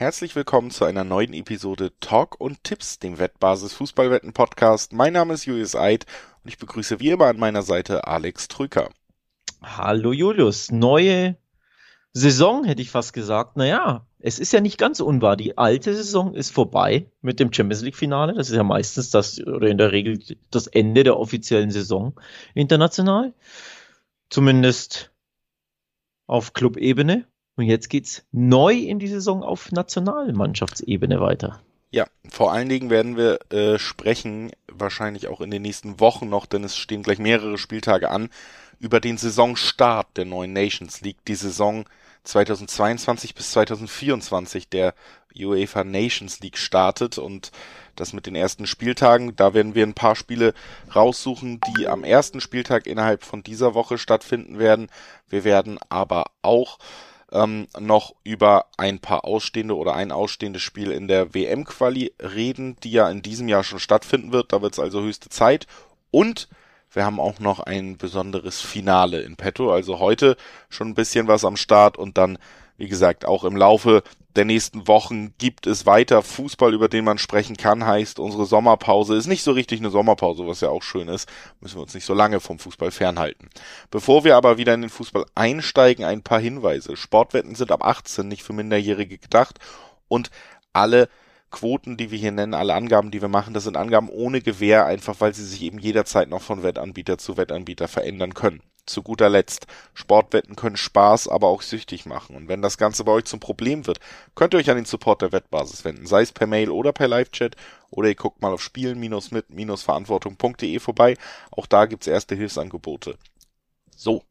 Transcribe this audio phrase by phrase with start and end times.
[0.00, 4.94] Herzlich willkommen zu einer neuen Episode Talk und Tipps, dem Wettbasis Fußballwetten Podcast.
[4.94, 6.06] Mein Name ist Julius Eid
[6.42, 8.88] und ich begrüße wie immer an meiner Seite Alex Trüker.
[9.60, 11.36] Hallo Julius, neue
[12.14, 13.58] Saison hätte ich fast gesagt.
[13.58, 15.36] Naja, es ist ja nicht ganz unwahr.
[15.36, 18.32] Die alte Saison ist vorbei mit dem Champions League Finale.
[18.32, 20.18] Das ist ja meistens das oder in der Regel
[20.50, 22.18] das Ende der offiziellen Saison
[22.54, 23.34] international.
[24.30, 25.12] Zumindest
[26.26, 27.26] auf Clubebene.
[27.60, 31.60] Und jetzt geht's neu in die Saison auf Nationalmannschaftsebene weiter.
[31.90, 36.46] Ja, vor allen Dingen werden wir äh, sprechen, wahrscheinlich auch in den nächsten Wochen noch,
[36.46, 38.30] denn es stehen gleich mehrere Spieltage an,
[38.78, 41.84] über den Saisonstart der neuen Nations League, die Saison
[42.24, 44.94] 2022 bis 2024 der
[45.38, 47.50] UEFA Nations League startet und
[47.94, 49.36] das mit den ersten Spieltagen.
[49.36, 50.54] Da werden wir ein paar Spiele
[50.96, 54.86] raussuchen, die am ersten Spieltag innerhalb von dieser Woche stattfinden werden.
[55.28, 56.78] Wir werden aber auch
[57.32, 62.92] ähm, noch über ein paar ausstehende oder ein ausstehendes Spiel in der WM-Quali reden, die
[62.92, 64.52] ja in diesem Jahr schon stattfinden wird.
[64.52, 65.66] Da wird es also höchste Zeit.
[66.10, 66.48] Und
[66.92, 69.72] wir haben auch noch ein besonderes Finale in petto.
[69.72, 70.36] Also heute
[70.68, 72.38] schon ein bisschen was am Start und dann,
[72.76, 74.02] wie gesagt, auch im Laufe
[74.36, 77.84] der nächsten Wochen gibt es weiter Fußball, über den man sprechen kann.
[77.84, 81.28] Heißt, unsere Sommerpause ist nicht so richtig eine Sommerpause, was ja auch schön ist.
[81.60, 83.48] Müssen wir uns nicht so lange vom Fußball fernhalten.
[83.90, 86.96] Bevor wir aber wieder in den Fußball einsteigen, ein paar Hinweise.
[86.96, 89.58] Sportwetten sind ab 18 nicht für Minderjährige gedacht
[90.08, 90.30] und
[90.72, 91.08] alle
[91.50, 94.86] Quoten, die wir hier nennen, alle Angaben, die wir machen, das sind Angaben ohne Gewähr,
[94.86, 99.28] einfach weil sie sich eben jederzeit noch von Wettanbieter zu Wettanbieter verändern können zu guter
[99.28, 102.36] Letzt, Sportwetten können Spaß, aber auch süchtig machen.
[102.36, 104.00] Und wenn das Ganze bei euch zum Problem wird,
[104.34, 107.08] könnt ihr euch an den Support der Wettbasis wenden, sei es per Mail oder per
[107.08, 107.56] Live-Chat
[107.90, 111.16] oder ihr guckt mal auf spielen-mit-verantwortung.de vorbei.
[111.50, 113.16] Auch da gibt's erste Hilfsangebote.
[113.96, 114.22] So,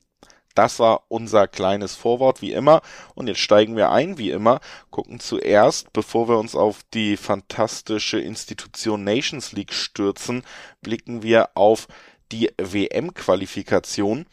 [0.55, 2.81] das war unser kleines Vorwort, wie immer.
[3.15, 8.19] Und jetzt steigen wir ein, wie immer, gucken zuerst, bevor wir uns auf die fantastische
[8.19, 10.43] Institution Nations League stürzen,
[10.81, 11.87] blicken wir auf
[12.31, 14.25] die WM-Qualifikation,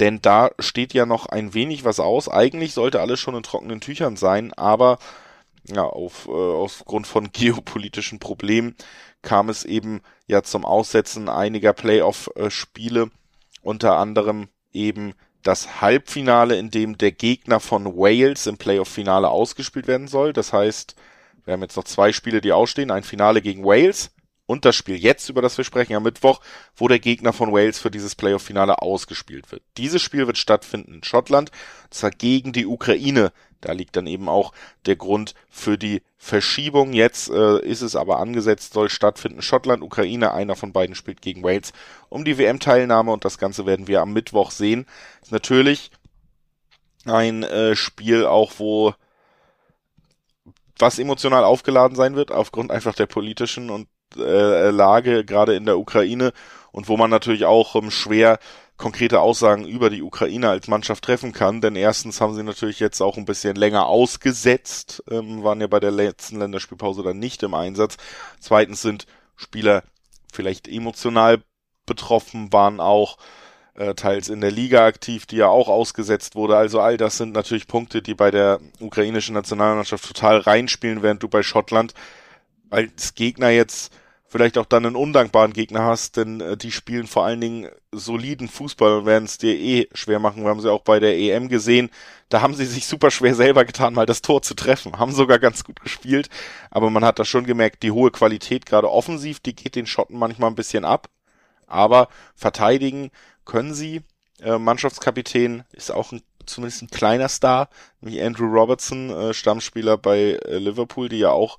[0.00, 2.28] denn da steht ja noch ein wenig was aus.
[2.28, 4.98] Eigentlich sollte alles schon in trockenen Tüchern sein, aber
[5.66, 8.74] ja, auf, äh, aufgrund von geopolitischen Problemen
[9.22, 13.10] kam es eben ja zum Aussetzen einiger Playoff-Spiele,
[13.62, 20.08] unter anderem eben das Halbfinale, in dem der Gegner von Wales im Playoff-Finale ausgespielt werden
[20.08, 20.32] soll.
[20.32, 20.96] Das heißt,
[21.44, 22.90] wir haben jetzt noch zwei Spiele, die ausstehen.
[22.90, 24.13] Ein Finale gegen Wales
[24.46, 26.40] und das Spiel jetzt, über das wir sprechen, am Mittwoch,
[26.76, 29.62] wo der Gegner von Wales für dieses Playoff-Finale ausgespielt wird.
[29.76, 31.50] Dieses Spiel wird stattfinden in Schottland,
[31.90, 33.32] zwar gegen die Ukraine.
[33.60, 34.52] Da liegt dann eben auch
[34.84, 36.92] der Grund für die Verschiebung.
[36.92, 40.34] Jetzt äh, ist es aber angesetzt, soll stattfinden Schottland, Ukraine.
[40.34, 41.72] Einer von beiden spielt gegen Wales
[42.10, 44.86] um die WM-Teilnahme und das Ganze werden wir am Mittwoch sehen.
[45.22, 45.90] Ist natürlich
[47.06, 48.94] ein äh, Spiel auch, wo
[50.78, 55.78] was emotional aufgeladen sein wird, aufgrund einfach der politischen und äh, Lage, gerade in der
[55.78, 56.32] Ukraine,
[56.72, 58.38] und wo man natürlich auch ähm, schwer
[58.76, 63.00] konkrete Aussagen über die Ukraine als Mannschaft treffen kann, denn erstens haben sie natürlich jetzt
[63.00, 67.54] auch ein bisschen länger ausgesetzt, ähm, waren ja bei der letzten Länderspielpause dann nicht im
[67.54, 67.96] Einsatz.
[68.40, 69.84] Zweitens sind Spieler
[70.32, 71.42] vielleicht emotional
[71.86, 73.18] betroffen, waren auch
[73.74, 76.56] äh, teils in der Liga aktiv, die ja auch ausgesetzt wurde.
[76.56, 81.28] Also all das sind natürlich Punkte, die bei der ukrainischen Nationalmannschaft total reinspielen, während du
[81.28, 81.94] bei Schottland
[82.70, 83.92] als Gegner jetzt
[84.34, 88.48] vielleicht auch dann einen undankbaren Gegner hast, denn äh, die spielen vor allen Dingen soliden
[88.48, 90.42] Fußball und werden es dir eh schwer machen.
[90.42, 91.88] Wir haben sie auch bei der EM gesehen.
[92.30, 94.98] Da haben sie sich super schwer selber getan, mal das Tor zu treffen.
[94.98, 96.30] Haben sogar ganz gut gespielt,
[96.72, 100.18] aber man hat da schon gemerkt, die hohe Qualität, gerade offensiv, die geht den Schotten
[100.18, 101.10] manchmal ein bisschen ab.
[101.68, 103.12] Aber verteidigen
[103.44, 104.02] können sie.
[104.42, 107.68] Äh, Mannschaftskapitän ist auch ein zumindest ein kleiner Star,
[108.00, 111.56] wie Andrew Robertson, äh, Stammspieler bei äh, Liverpool, die ja auch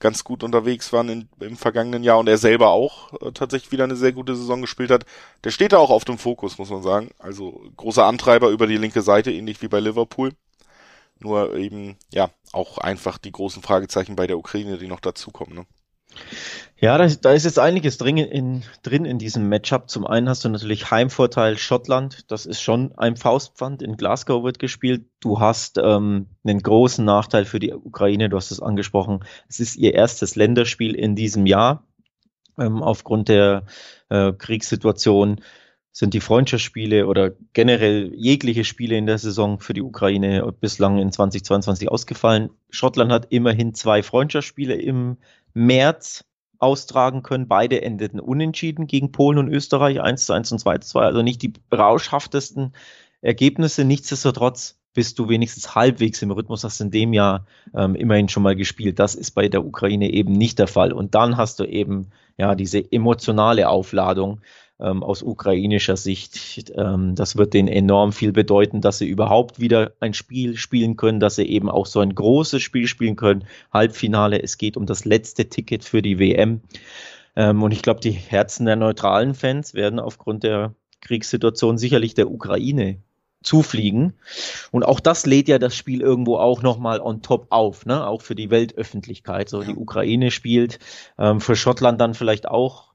[0.00, 3.84] ganz gut unterwegs waren in, im vergangenen Jahr und er selber auch äh, tatsächlich wieder
[3.84, 5.04] eine sehr gute Saison gespielt hat.
[5.44, 7.10] Der steht da auch auf dem Fokus, muss man sagen.
[7.18, 10.32] Also großer Antreiber über die linke Seite, ähnlich wie bei Liverpool.
[11.20, 15.54] Nur eben, ja, auch einfach die großen Fragezeichen bei der Ukraine, die noch dazukommen.
[15.56, 15.66] Ne?
[16.80, 19.90] Ja, da, da ist jetzt einiges drin in, drin in diesem Matchup.
[19.90, 22.30] Zum einen hast du natürlich Heimvorteil Schottland.
[22.30, 23.82] Das ist schon ein Faustpfand.
[23.82, 25.04] In Glasgow wird gespielt.
[25.18, 28.28] Du hast ähm, einen großen Nachteil für die Ukraine.
[28.28, 29.24] Du hast es angesprochen.
[29.48, 31.84] Es ist ihr erstes Länderspiel in diesem Jahr.
[32.56, 33.64] Ähm, aufgrund der
[34.08, 35.40] äh, Kriegssituation
[35.90, 41.10] sind die Freundschaftsspiele oder generell jegliche Spiele in der Saison für die Ukraine bislang in
[41.10, 42.50] 2022 ausgefallen.
[42.70, 45.16] Schottland hat immerhin zwei Freundschaftsspiele im
[45.58, 46.24] März
[46.58, 47.48] austragen können.
[47.48, 51.00] Beide endeten unentschieden gegen Polen und Österreich 1 zu 1 und 2 zu 2.
[51.02, 52.72] Also nicht die rauschhaftesten
[53.20, 53.84] Ergebnisse.
[53.84, 58.56] Nichtsdestotrotz bist du wenigstens halbwegs im Rhythmus, hast in dem Jahr ähm, immerhin schon mal
[58.56, 58.98] gespielt.
[58.98, 60.92] Das ist bei der Ukraine eben nicht der Fall.
[60.92, 64.40] Und dann hast du eben ja diese emotionale Aufladung
[64.80, 66.72] ähm, aus ukrainischer Sicht.
[66.76, 71.20] Ähm, das wird denen enorm viel bedeuten, dass sie überhaupt wieder ein Spiel spielen können,
[71.20, 73.44] dass sie eben auch so ein großes Spiel spielen können.
[73.72, 76.60] Halbfinale, es geht um das letzte Ticket für die WM.
[77.36, 82.30] Ähm, und ich glaube, die Herzen der neutralen Fans werden aufgrund der Kriegssituation sicherlich der
[82.30, 82.98] Ukraine
[83.42, 84.14] zufliegen.
[84.72, 88.06] Und auch das lädt ja das Spiel irgendwo auch nochmal on top auf, ne?
[88.06, 89.48] auch für die Weltöffentlichkeit.
[89.48, 90.80] So, die Ukraine spielt
[91.18, 92.87] ähm, für Schottland dann vielleicht auch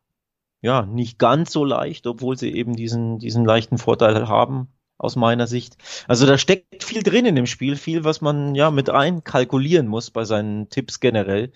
[0.63, 5.45] ja nicht ganz so leicht, obwohl sie eben diesen, diesen leichten Vorteil haben, aus meiner
[5.45, 5.77] Sicht.
[6.07, 10.09] Also da steckt viel drin in dem Spiel, viel, was man ja mit einkalkulieren muss
[10.09, 11.51] bei seinen Tipps generell.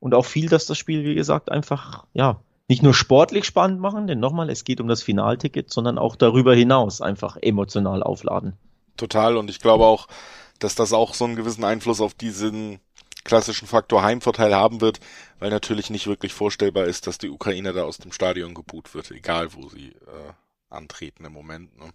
[0.00, 4.06] Und auch viel, dass das Spiel, wie gesagt, einfach, ja, nicht nur sportlich spannend machen,
[4.06, 8.54] denn nochmal, es geht um das Finalticket, sondern auch darüber hinaus einfach emotional aufladen.
[8.96, 9.36] Total.
[9.36, 10.08] Und ich glaube auch,
[10.58, 12.80] dass das auch so einen gewissen Einfluss auf diesen
[13.30, 14.98] klassischen Faktor Heimvorteil haben wird,
[15.38, 19.12] weil natürlich nicht wirklich vorstellbar ist, dass die Ukraine da aus dem Stadion geboot wird,
[19.12, 20.32] egal wo sie äh,
[20.68, 21.78] antreten im Moment.
[21.78, 21.92] Ne?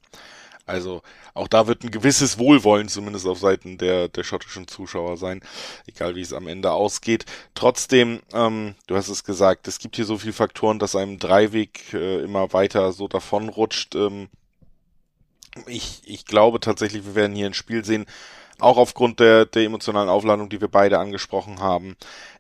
[0.65, 1.01] Also
[1.33, 5.41] auch da wird ein gewisses Wohlwollen zumindest auf Seiten der, der schottischen Zuschauer sein,
[5.87, 7.25] egal wie es am Ende ausgeht.
[7.53, 11.93] Trotzdem, ähm, du hast es gesagt, es gibt hier so viele Faktoren, dass einem Dreiweg
[11.93, 13.93] äh, immer weiter so davonrutscht.
[13.95, 14.29] Ähm,
[15.67, 18.05] ich, ich glaube tatsächlich, wir werden hier ein Spiel sehen,
[18.59, 21.95] auch aufgrund der, der emotionalen Aufladung, die wir beide angesprochen haben,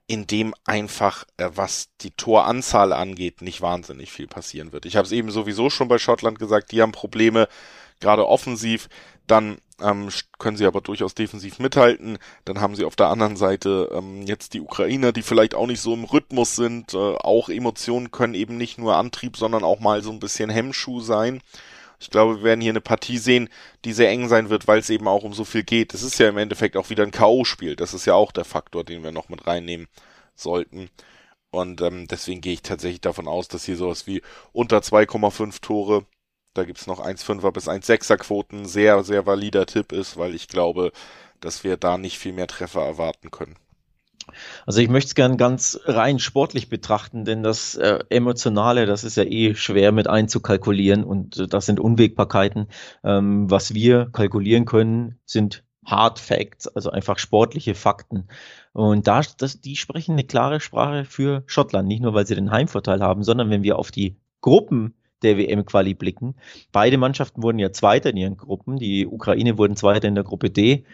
[0.07, 4.85] in dem einfach, äh, was die Toranzahl angeht, nicht wahnsinnig viel passieren wird.
[4.85, 7.47] Ich habe es eben sowieso schon bei Schottland gesagt, die haben Probleme,
[7.99, 8.89] gerade offensiv,
[9.27, 12.17] dann ähm, können sie aber durchaus defensiv mithalten.
[12.45, 15.81] Dann haben sie auf der anderen Seite ähm, jetzt die Ukrainer, die vielleicht auch nicht
[15.81, 16.93] so im Rhythmus sind.
[16.93, 21.01] Äh, auch Emotionen können eben nicht nur Antrieb, sondern auch mal so ein bisschen Hemmschuh
[21.01, 21.41] sein.
[21.99, 23.49] Ich glaube, wir werden hier eine Partie sehen,
[23.85, 25.93] die sehr eng sein wird, weil es eben auch um so viel geht.
[25.93, 27.75] Es ist ja im Endeffekt auch wieder ein K.O.-Spiel.
[27.75, 29.87] Das ist ja auch der Faktor, den wir noch mit reinnehmen
[30.35, 30.89] sollten.
[31.51, 34.21] Und ähm, deswegen gehe ich tatsächlich davon aus, dass hier sowas wie
[34.51, 36.05] unter 2,5 Tore
[36.55, 38.65] da gibt's noch 1,5er bis 1,6er Quoten.
[38.65, 40.93] Sehr, sehr valider Tipp ist, weil ich glaube,
[41.41, 43.57] dass wir da nicht viel mehr Treffer erwarten können.
[44.65, 49.17] Also ich möchte es gern ganz rein sportlich betrachten, denn das äh, Emotionale, das ist
[49.17, 52.67] ja eh schwer mit einzukalkulieren und äh, das sind Unwägbarkeiten.
[53.03, 58.27] Ähm, was wir kalkulieren können, sind Hard Facts, also einfach sportliche Fakten.
[58.73, 62.51] Und da, das, die sprechen eine klare Sprache für Schottland, nicht nur weil sie den
[62.51, 66.35] Heimvorteil haben, sondern wenn wir auf die Gruppen der WM-Quali blicken.
[66.71, 68.77] Beide Mannschaften wurden ja Zweiter in ihren Gruppen.
[68.77, 70.85] Die Ukraine wurden Zweiter in der Gruppe D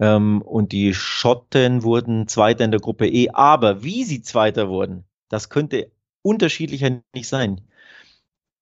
[0.00, 3.28] ähm, und die Schotten wurden Zweiter in der Gruppe E.
[3.30, 5.92] Aber wie sie Zweiter wurden, das könnte
[6.22, 7.60] unterschiedlicher nicht sein.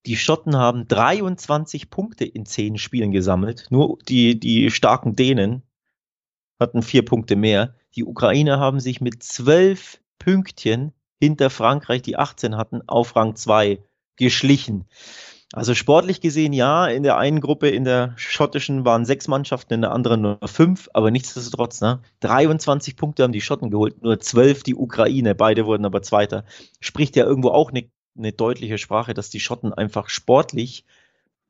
[0.06, 3.66] Die Schotten haben 23 Punkte in zehn Spielen gesammelt.
[3.70, 5.62] Nur die, die starken Dänen
[6.58, 7.74] hatten vier Punkte mehr.
[7.94, 13.82] Die Ukrainer haben sich mit zwölf Pünktchen hinter Frankreich, die 18 hatten, auf Rang 2
[14.16, 14.86] geschlichen.
[15.52, 19.80] Also sportlich gesehen ja, in der einen Gruppe, in der schottischen waren sechs Mannschaften, in
[19.80, 22.02] der anderen nur fünf, aber nichtsdestotrotz, ne?
[22.20, 26.44] 23 Punkte haben die Schotten geholt, nur zwölf die Ukraine, beide wurden aber Zweiter.
[26.80, 30.84] Spricht ja irgendwo auch eine ne deutliche Sprache, dass die Schotten einfach sportlich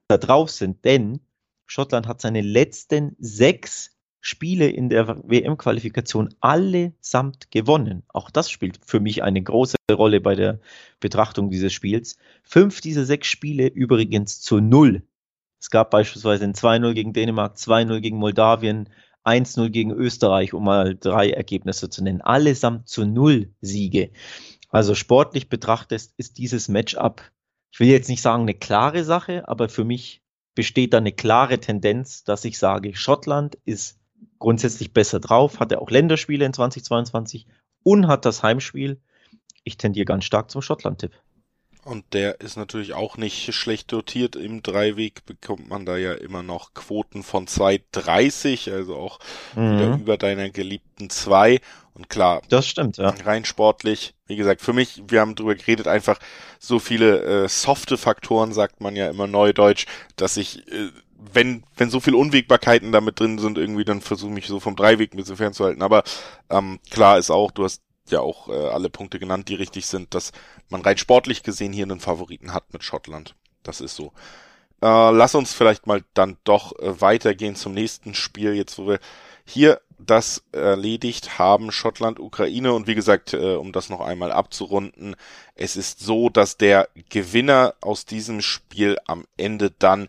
[0.06, 1.20] da drauf sind, denn
[1.66, 8.02] Schottland hat seine letzten sechs Spiele in der WM-Qualifikation allesamt gewonnen.
[8.08, 10.60] Auch das spielt für mich eine große Rolle bei der
[11.00, 12.18] Betrachtung dieses Spiels.
[12.42, 15.02] Fünf dieser sechs Spiele übrigens zu null.
[15.60, 18.88] Es gab beispielsweise ein 2-0 gegen Dänemark, 2-0 gegen Moldawien,
[19.24, 22.20] 1-0 gegen Österreich, um mal drei Ergebnisse zu nennen.
[22.20, 24.10] Allesamt zu null Siege.
[24.70, 27.22] Also sportlich betrachtet ist dieses Matchup,
[27.70, 30.22] ich will jetzt nicht sagen eine klare Sache, aber für mich
[30.54, 33.98] besteht da eine klare Tendenz, dass ich sage, Schottland ist
[34.38, 37.46] grundsätzlich besser drauf, hat er auch Länderspiele in 2022
[37.82, 39.00] und hat das Heimspiel.
[39.64, 41.12] Ich tendiere ganz stark zum Schottland-Tipp.
[41.84, 44.36] Und der ist natürlich auch nicht schlecht dotiert.
[44.36, 49.20] Im Dreiweg bekommt man da ja immer noch Quoten von 2,30, also auch
[49.56, 49.72] mhm.
[49.72, 51.60] wieder über deiner geliebten 2.
[51.94, 53.08] Und klar, das stimmt, ja.
[53.24, 56.18] Rein sportlich, wie gesagt, für mich, wir haben drüber geredet, einfach
[56.58, 61.90] so viele äh, softe Faktoren, sagt man ja immer neudeutsch, dass ich äh, wenn, wenn
[61.90, 65.36] so viel Unwägbarkeiten damit drin sind, irgendwie, dann versuche ich so vom Dreiweg ein bisschen
[65.36, 65.82] fernzuhalten.
[65.82, 66.04] Aber
[66.48, 70.14] ähm, klar ist auch, du hast ja auch äh, alle Punkte genannt, die richtig sind,
[70.14, 70.32] dass
[70.68, 73.34] man rein sportlich gesehen hier einen Favoriten hat mit Schottland.
[73.62, 74.12] Das ist so.
[74.80, 79.00] Äh, lass uns vielleicht mal dann doch äh, weitergehen zum nächsten Spiel, jetzt wo wir
[79.44, 82.72] hier das erledigt haben, Schottland, Ukraine.
[82.72, 85.16] Und wie gesagt, äh, um das noch einmal abzurunden,
[85.56, 90.08] es ist so, dass der Gewinner aus diesem Spiel am Ende dann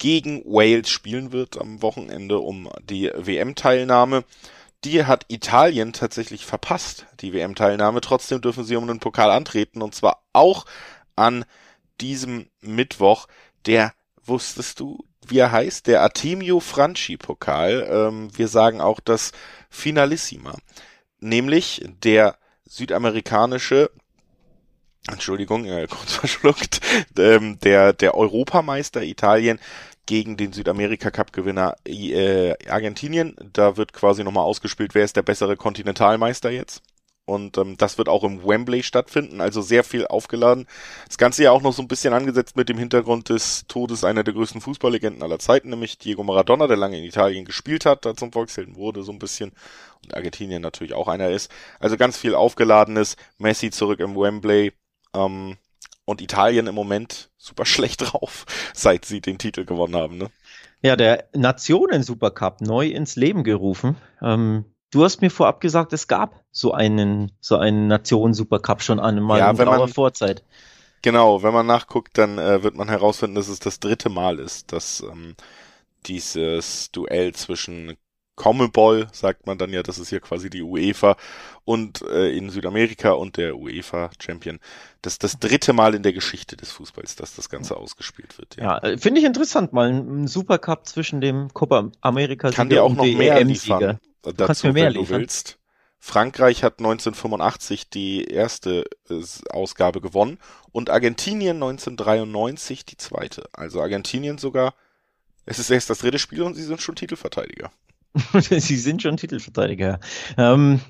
[0.00, 4.24] gegen Wales spielen wird am Wochenende um die WM-Teilnahme.
[4.82, 8.00] Die hat Italien tatsächlich verpasst, die WM-Teilnahme.
[8.00, 10.64] Trotzdem dürfen sie um den Pokal antreten und zwar auch
[11.16, 11.44] an
[12.00, 13.28] diesem Mittwoch.
[13.66, 13.92] Der,
[14.24, 15.86] wusstest du, wie er heißt?
[15.86, 17.86] Der Artemio Franchi Pokal.
[17.90, 19.32] Ähm, wir sagen auch das
[19.68, 20.56] Finalissima.
[21.18, 23.90] Nämlich der südamerikanische
[25.08, 26.80] Entschuldigung, äh, kurz verschluckt,
[27.18, 29.58] ähm, der, der Europameister Italien
[30.10, 33.36] gegen den Südamerika-Cup-Gewinner äh, Argentinien.
[33.52, 36.82] Da wird quasi nochmal ausgespielt, wer ist der bessere Kontinentalmeister jetzt.
[37.26, 40.66] Und ähm, das wird auch im Wembley stattfinden, also sehr viel aufgeladen.
[41.06, 44.24] Das Ganze ja auch noch so ein bisschen angesetzt mit dem Hintergrund des Todes einer
[44.24, 48.16] der größten Fußballlegenden aller Zeiten, nämlich Diego Maradona, der lange in Italien gespielt hat, da
[48.16, 49.52] zum Volkshelden wurde so ein bisschen.
[50.02, 51.52] Und Argentinien natürlich auch einer ist.
[51.78, 53.16] Also ganz viel aufgeladenes.
[53.38, 54.72] Messi zurück im Wembley.
[55.14, 55.56] Ähm,
[56.10, 60.18] und Italien im Moment super schlecht drauf, seit sie den Titel gewonnen haben.
[60.18, 60.30] Ne?
[60.82, 63.96] Ja, der Nationen-Supercup neu ins Leben gerufen.
[64.20, 69.38] Ähm, du hast mir vorab gesagt, es gab so einen, so einen Nationen-Supercup schon einmal
[69.38, 70.42] ja, in wenn man, Vorzeit.
[71.02, 74.72] Genau, wenn man nachguckt, dann äh, wird man herausfinden, dass es das dritte Mal ist,
[74.72, 75.36] dass ähm,
[76.06, 77.96] dieses Duell zwischen
[78.40, 81.16] Comebol, sagt man dann ja, das ist hier quasi die UEFA
[81.64, 84.58] und äh, in Südamerika und der UEFA Champion.
[85.02, 88.56] Das ist das dritte Mal in der Geschichte des Fußballs, dass das Ganze ausgespielt wird.
[88.56, 92.82] Ja, ja äh, finde ich interessant, mal ein Supercup zwischen dem Copa America Kann dir
[92.82, 95.06] auch noch mehr liefern du dazu, mir mehr wenn liefern.
[95.06, 95.58] du willst.
[95.98, 100.38] Frankreich hat 1985 die erste äh, Ausgabe gewonnen
[100.72, 103.50] und Argentinien 1993 die zweite.
[103.52, 104.74] Also Argentinien sogar,
[105.44, 107.70] es ist erst das dritte Spiel und sie sind schon Titelverteidiger.
[108.40, 110.00] sie sind schon Titelverteidiger.
[110.36, 110.80] Ähm,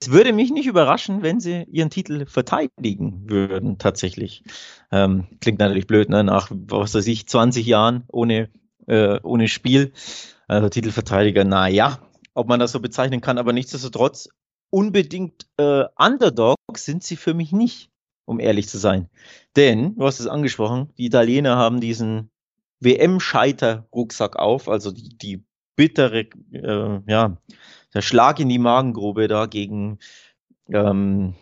[0.00, 4.42] es würde mich nicht überraschen, wenn sie ihren Titel verteidigen würden, tatsächlich.
[4.90, 6.24] Ähm, klingt natürlich blöd, ne?
[6.24, 8.50] nach, was weiß ich, 20 Jahren ohne,
[8.88, 9.92] äh, ohne Spiel.
[10.48, 12.00] Also Titelverteidiger, naja,
[12.34, 14.28] ob man das so bezeichnen kann, aber nichtsdestotrotz,
[14.70, 17.90] unbedingt äh, Underdogs sind sie für mich nicht,
[18.24, 19.08] um ehrlich zu sein.
[19.54, 22.30] Denn, du hast es angesprochen, die Italiener haben diesen
[22.80, 25.44] WM-Scheiter-Rucksack auf, also die, die
[25.76, 27.36] bittere, äh, ja,
[27.94, 29.98] der Schlag in die Magengrube da gegen,
[30.68, 31.34] ähm,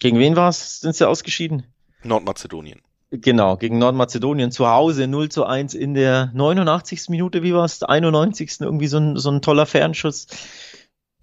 [0.00, 0.80] gegen wen war es?
[0.80, 1.66] Sind sie ausgeschieden?
[2.02, 2.80] Nordmazedonien.
[3.10, 7.08] Genau, gegen Nordmazedonien zu Hause 0 zu 1 in der 89.
[7.08, 7.82] Minute, wie war es?
[7.82, 8.60] 91.
[8.60, 10.26] irgendwie so ein, so ein toller Fernschuss.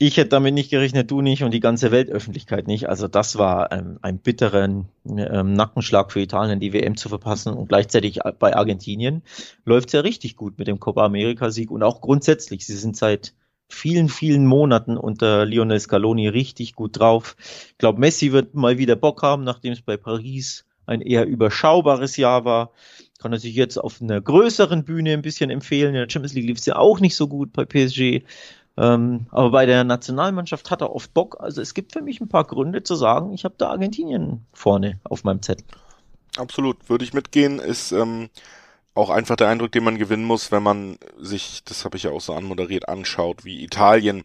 [0.06, 2.90] Ich hätte damit nicht gerechnet, du nicht und die ganze Weltöffentlichkeit nicht.
[2.90, 7.54] Also das war ähm, ein bitterer ähm, Nackenschlag für Italien, die WM zu verpassen.
[7.54, 9.24] Und gleichzeitig bei Argentinien
[9.64, 12.66] läuft es ja richtig gut mit dem Copa America Sieg und auch grundsätzlich.
[12.66, 13.34] Sie sind seit
[13.70, 17.38] vielen, vielen Monaten unter Lionel Scaloni richtig gut drauf.
[17.70, 22.18] Ich glaube, Messi wird mal wieder Bock haben, nachdem es bei Paris ein eher überschaubares
[22.18, 22.74] Jahr war.
[23.20, 25.96] Kann er sich jetzt auf einer größeren Bühne ein bisschen empfehlen.
[25.96, 28.24] In der Champions League lief es ja auch nicht so gut bei PSG.
[28.76, 31.38] Ähm, aber bei der Nationalmannschaft hat er oft Bock.
[31.40, 35.00] Also es gibt für mich ein paar Gründe zu sagen, ich habe da Argentinien vorne
[35.04, 35.66] auf meinem Zettel.
[36.38, 37.60] Absolut, würde ich mitgehen.
[37.60, 38.30] Ist ähm,
[38.96, 42.12] auch einfach der Eindruck, den man gewinnen muss, wenn man sich, das habe ich ja
[42.12, 44.24] auch so anmoderiert, anschaut, wie Italien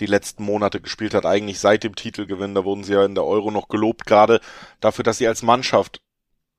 [0.00, 2.54] die letzten Monate gespielt hat, eigentlich seit dem Titelgewinn.
[2.54, 4.40] Da wurden sie ja in der Euro noch gelobt, gerade
[4.80, 6.00] dafür, dass sie als Mannschaft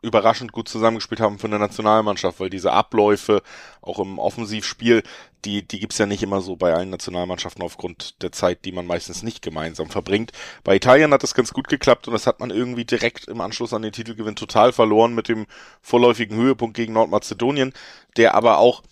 [0.04, 3.42] überraschend gut zusammengespielt haben für eine Nationalmannschaft, weil diese Abläufe
[3.82, 5.02] auch im Offensivspiel,
[5.46, 8.86] die, die gibt's ja nicht immer so bei allen Nationalmannschaften aufgrund der Zeit, die man
[8.86, 10.32] meistens nicht gemeinsam verbringt.
[10.64, 13.74] Bei Italien hat das ganz gut geklappt und das hat man irgendwie direkt im Anschluss
[13.74, 15.48] an den Titelgewinn total verloren mit dem
[15.82, 17.74] vorläufigen Höhepunkt gegen Nordmazedonien,
[18.18, 18.84] der aber auch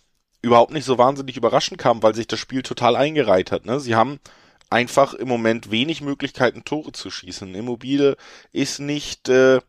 [0.41, 3.65] überhaupt nicht so wahnsinnig überraschend kam, weil sich das Spiel total eingereiht hat.
[3.65, 3.79] Ne?
[3.79, 4.19] Sie haben
[4.69, 7.53] einfach im Moment wenig Möglichkeiten, Tore zu schießen.
[7.53, 8.15] Immobile
[8.53, 9.59] ist nicht äh,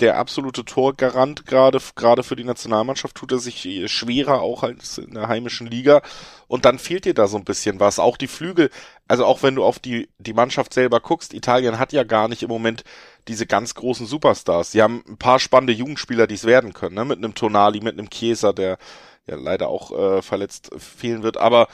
[0.00, 5.14] der absolute Torgarant gerade gerade für die Nationalmannschaft tut er sich schwerer auch als in
[5.14, 6.02] der heimischen Liga.
[6.48, 7.98] Und dann fehlt dir da so ein bisschen was.
[7.98, 8.70] Auch die Flügel
[9.10, 12.44] also auch wenn du auf die die Mannschaft selber guckst Italien hat ja gar nicht
[12.44, 12.84] im Moment
[13.26, 14.70] diese ganz großen Superstars.
[14.70, 17.04] Sie haben ein paar spannende Jugendspieler die es werden können ne?
[17.04, 18.78] mit einem Tonali mit einem Chiesa der
[19.26, 21.38] ja leider auch äh, verletzt fehlen wird.
[21.38, 21.66] Aber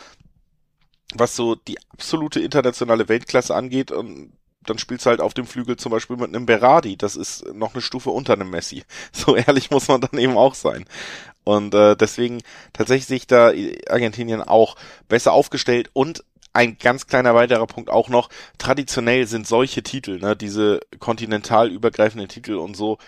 [1.15, 4.33] was so die absolute internationale Weltklasse angeht und
[4.67, 6.97] dann spielst du halt auf dem Flügel zum Beispiel mit einem Berardi.
[6.97, 8.85] Das ist noch eine Stufe unter einem Messi.
[9.13, 10.85] So ehrlich muss man dann eben auch sein.
[11.45, 12.43] Und äh, deswegen
[12.73, 13.53] tatsächlich sich da
[13.89, 14.77] Argentinien auch
[15.09, 20.35] besser aufgestellt und ein ganz kleiner weiterer Punkt auch noch, traditionell sind solche Titel, ne,
[20.35, 22.99] diese kontinental übergreifenden Titel und so,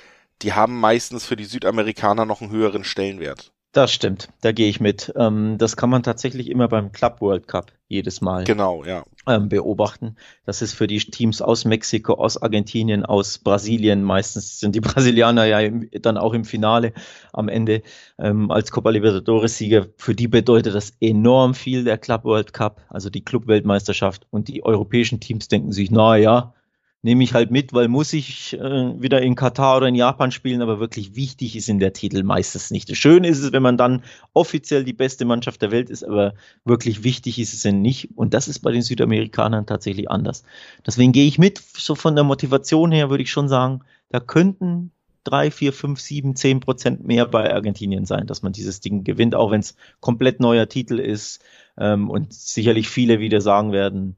[0.43, 3.53] die haben meistens für die Südamerikaner noch einen höheren Stellenwert.
[3.73, 5.13] Das stimmt, da gehe ich mit.
[5.15, 9.05] Ähm, das kann man tatsächlich immer beim Club World Cup jedes Mal genau, ja.
[9.27, 10.17] ähm, beobachten.
[10.47, 15.45] Das ist für die Teams aus Mexiko, aus Argentinien, aus Brasilien, meistens sind die Brasilianer
[15.45, 16.95] ja im, dann auch im Finale
[17.35, 17.83] am Ende
[18.19, 19.89] ähm, als Copa Libertadores-Sieger.
[19.99, 24.27] Für die bedeutet das enorm viel, der Club World Cup, also die Club-Weltmeisterschaft.
[24.31, 26.55] Und die europäischen Teams denken sich, na ja,
[27.03, 30.63] nehme ich halt mit, weil muss ich äh, wieder in Katar oder in Japan spielen,
[30.63, 32.95] aber wirklich wichtig ist in der Titel meistens nicht.
[32.97, 34.03] Schön ist es, wenn man dann
[34.33, 38.11] offiziell die beste Mannschaft der Welt ist, aber wirklich wichtig ist es denn nicht.
[38.17, 40.43] Und das ist bei den Südamerikanern tatsächlich anders.
[40.87, 44.91] Deswegen gehe ich mit, so von der Motivation her würde ich schon sagen, da könnten
[45.23, 49.35] drei, vier, fünf, sieben, zehn Prozent mehr bei Argentinien sein, dass man dieses Ding gewinnt,
[49.35, 51.45] auch wenn es komplett neuer Titel ist
[51.77, 54.17] ähm, und sicherlich viele wieder sagen werden,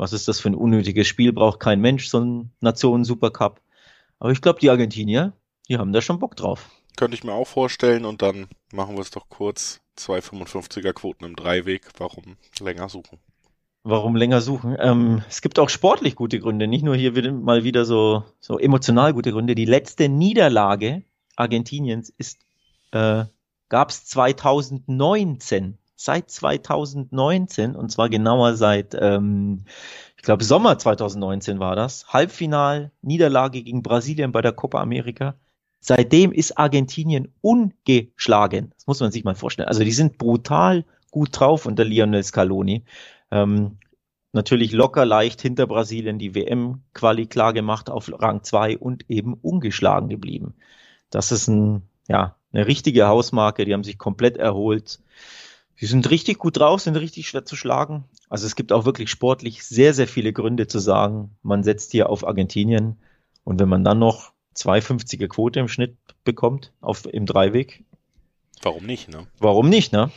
[0.00, 1.30] was ist das für ein unnötiges Spiel?
[1.34, 3.60] Braucht kein Mensch so einen Nationen-Supercup.
[4.18, 5.34] Aber ich glaube, die Argentinier,
[5.68, 6.70] die haben da schon Bock drauf.
[6.96, 9.82] Könnte ich mir auch vorstellen und dann machen wir es doch kurz.
[9.98, 11.82] 2,55er Quoten im Dreiweg.
[11.98, 13.18] Warum länger suchen?
[13.82, 14.74] Warum länger suchen?
[14.80, 19.12] Ähm, es gibt auch sportlich gute Gründe, nicht nur hier mal wieder so, so emotional
[19.12, 19.54] gute Gründe.
[19.54, 21.02] Die letzte Niederlage
[21.36, 22.38] Argentiniens ist,
[22.92, 23.24] äh,
[23.68, 29.64] gab es 2019 seit 2019 und zwar genauer seit, ähm,
[30.16, 32.06] ich glaube, Sommer 2019 war das.
[32.08, 35.34] Halbfinal, Niederlage gegen Brasilien bei der Copa America.
[35.78, 38.72] Seitdem ist Argentinien ungeschlagen.
[38.76, 39.68] Das muss man sich mal vorstellen.
[39.68, 42.84] Also die sind brutal gut drauf unter Lionel Scaloni.
[43.30, 43.76] Ähm,
[44.32, 50.08] natürlich locker leicht hinter Brasilien die WM-Quali klar gemacht auf Rang 2 und eben ungeschlagen
[50.08, 50.54] geblieben.
[51.10, 53.66] Das ist ein, ja, eine richtige Hausmarke.
[53.66, 55.00] Die haben sich komplett erholt.
[55.80, 58.04] Die sind richtig gut drauf, sind richtig schwer zu schlagen.
[58.28, 62.10] Also es gibt auch wirklich sportlich sehr, sehr viele Gründe zu sagen, man setzt hier
[62.10, 62.98] auf Argentinien.
[63.44, 67.82] Und wenn man dann noch 2,50er Quote im Schnitt bekommt auf, im Dreiweg.
[68.62, 69.26] Warum nicht, ne?
[69.38, 70.10] Warum nicht, ne?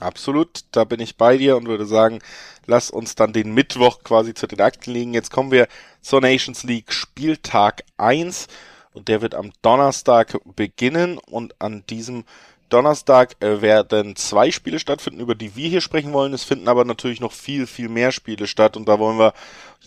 [0.00, 2.18] Absolut, da bin ich bei dir und würde sagen,
[2.66, 5.14] lass uns dann den Mittwoch quasi zu den Akten legen.
[5.14, 5.68] Jetzt kommen wir
[6.00, 8.48] zur Nations League Spieltag 1
[8.92, 12.24] und der wird am Donnerstag beginnen und an diesem
[12.68, 16.32] Donnerstag äh, werden zwei Spiele stattfinden, über die wir hier sprechen wollen.
[16.32, 19.32] Es finden aber natürlich noch viel, viel mehr Spiele statt und da wollen wir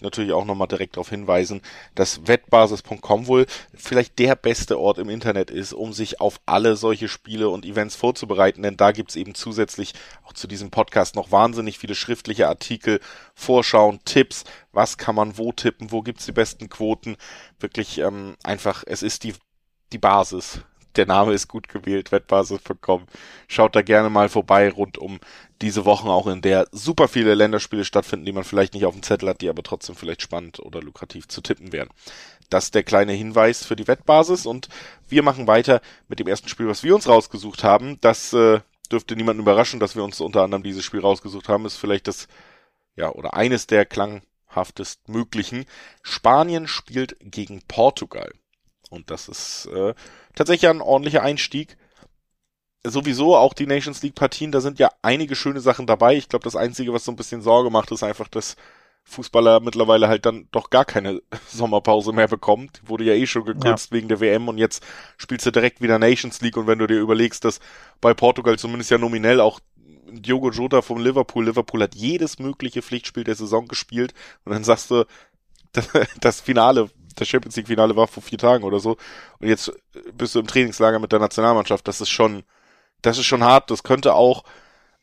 [0.01, 1.61] natürlich auch nochmal direkt darauf hinweisen,
[1.95, 7.07] dass wettbasis.com wohl vielleicht der beste Ort im Internet ist, um sich auf alle solche
[7.07, 11.79] Spiele und Events vorzubereiten, denn da gibt's eben zusätzlich auch zu diesem Podcast noch wahnsinnig
[11.79, 12.99] viele schriftliche Artikel,
[13.33, 17.17] Vorschauen, Tipps, was kann man wo tippen, wo gibt's die besten Quoten.
[17.59, 19.33] Wirklich ähm, einfach, es ist die
[19.93, 20.61] die Basis
[20.97, 23.05] der Name ist gut gewählt, wettbasis.com.
[23.47, 25.19] Schaut da gerne mal vorbei rund um
[25.61, 29.03] diese Wochen auch, in der super viele Länderspiele stattfinden, die man vielleicht nicht auf dem
[29.03, 31.89] Zettel hat, die aber trotzdem vielleicht spannend oder lukrativ zu tippen wären.
[32.49, 34.69] Das ist der kleine Hinweis für die Wettbasis und
[35.09, 37.99] wir machen weiter mit dem ersten Spiel, was wir uns rausgesucht haben.
[38.01, 41.65] Das äh, dürfte niemanden überraschen, dass wir uns unter anderem dieses Spiel rausgesucht haben.
[41.65, 42.27] Ist vielleicht das,
[42.95, 45.65] ja, oder eines der klanghaftest möglichen.
[46.03, 48.31] Spanien spielt gegen Portugal.
[48.89, 49.93] Und das ist äh,
[50.35, 51.77] tatsächlich ein ordentlicher Einstieg.
[52.85, 56.15] Sowieso auch die Nations League Partien, da sind ja einige schöne Sachen dabei.
[56.15, 58.55] Ich glaube, das Einzige, was so ein bisschen Sorge macht, ist einfach, dass
[59.03, 62.81] Fußballer mittlerweile halt dann doch gar keine Sommerpause mehr bekommt.
[62.81, 63.97] Die wurde ja eh schon gekürzt ja.
[63.97, 64.85] wegen der WM und jetzt
[65.17, 67.59] spielst du direkt wieder Nations League und wenn du dir überlegst, dass
[68.01, 69.59] bei Portugal zumindest ja nominell auch
[70.09, 74.13] Diogo Jota vom Liverpool, Liverpool hat jedes mögliche Pflichtspiel der Saison gespielt
[74.45, 75.05] und dann sagst du,
[76.21, 78.97] das Finale das Champions League Finale war vor vier Tagen oder so.
[79.39, 79.71] Und jetzt
[80.13, 81.87] bist du im Trainingslager mit der Nationalmannschaft.
[81.87, 82.43] Das ist schon,
[83.01, 83.69] das ist schon hart.
[83.71, 84.43] Das könnte auch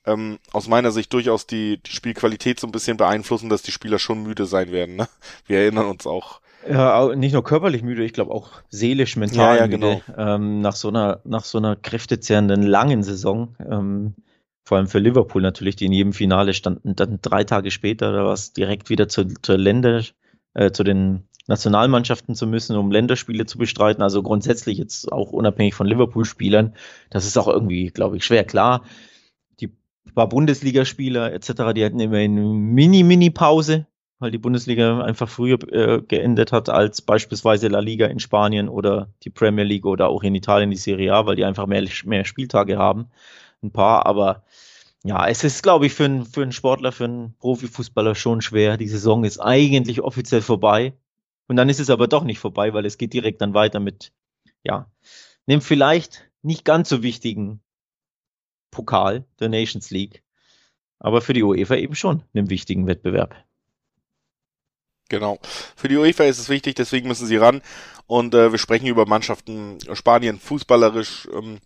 [0.06, 3.98] ähm, aus meiner Sicht durchaus die, die Spielqualität so ein bisschen beeinflussen, dass die Spieler
[3.98, 4.96] schon müde sein werden.
[4.96, 5.08] Ne?
[5.46, 6.40] Wir erinnern uns auch.
[6.68, 10.02] Ja, nicht nur körperlich müde, ich glaube auch seelisch, mental ja, ja, müde.
[10.06, 10.18] Genau.
[10.34, 13.54] Ähm, nach so einer, nach so einer kräftezehrenden langen Saison.
[13.58, 14.14] Ähm,
[14.64, 16.96] vor allem für Liverpool natürlich, die in jedem Finale standen.
[16.96, 20.02] Dann drei Tage später, war es direkt wieder zu, zur Länder,
[20.54, 24.02] äh, zu den Nationalmannschaften zu müssen, um Länderspiele zu bestreiten.
[24.02, 26.74] Also grundsätzlich jetzt auch unabhängig von Liverpool-Spielern.
[27.10, 28.44] Das ist auch irgendwie, glaube ich, schwer.
[28.44, 28.82] Klar,
[29.60, 29.70] die
[30.14, 33.86] paar Bundesligaspieler etc., die hatten immer eine Mini-Mini-Pause,
[34.18, 39.08] weil die Bundesliga einfach früher äh, geendet hat als beispielsweise La Liga in Spanien oder
[39.22, 42.24] die Premier League oder auch in Italien die Serie A, weil die einfach mehr, mehr
[42.24, 43.10] Spieltage haben.
[43.62, 44.44] Ein paar, aber
[45.02, 48.78] ja, es ist, glaube ich, für, einen für einen Sportler, für einen Profifußballer schon schwer.
[48.78, 50.94] Die Saison ist eigentlich offiziell vorbei.
[51.46, 54.12] Und dann ist es aber doch nicht vorbei, weil es geht direkt dann weiter mit,
[54.62, 54.90] ja,
[55.46, 57.60] dem vielleicht nicht ganz so wichtigen
[58.70, 60.22] Pokal der Nations League,
[60.98, 63.36] aber für die UEFA eben schon einem wichtigen Wettbewerb.
[65.10, 65.38] Genau.
[65.76, 67.60] Für die UEFA ist es wichtig, deswegen müssen sie ran.
[68.06, 71.28] Und äh, wir sprechen über Mannschaften Spanien fußballerisch.
[71.32, 71.60] Ähm,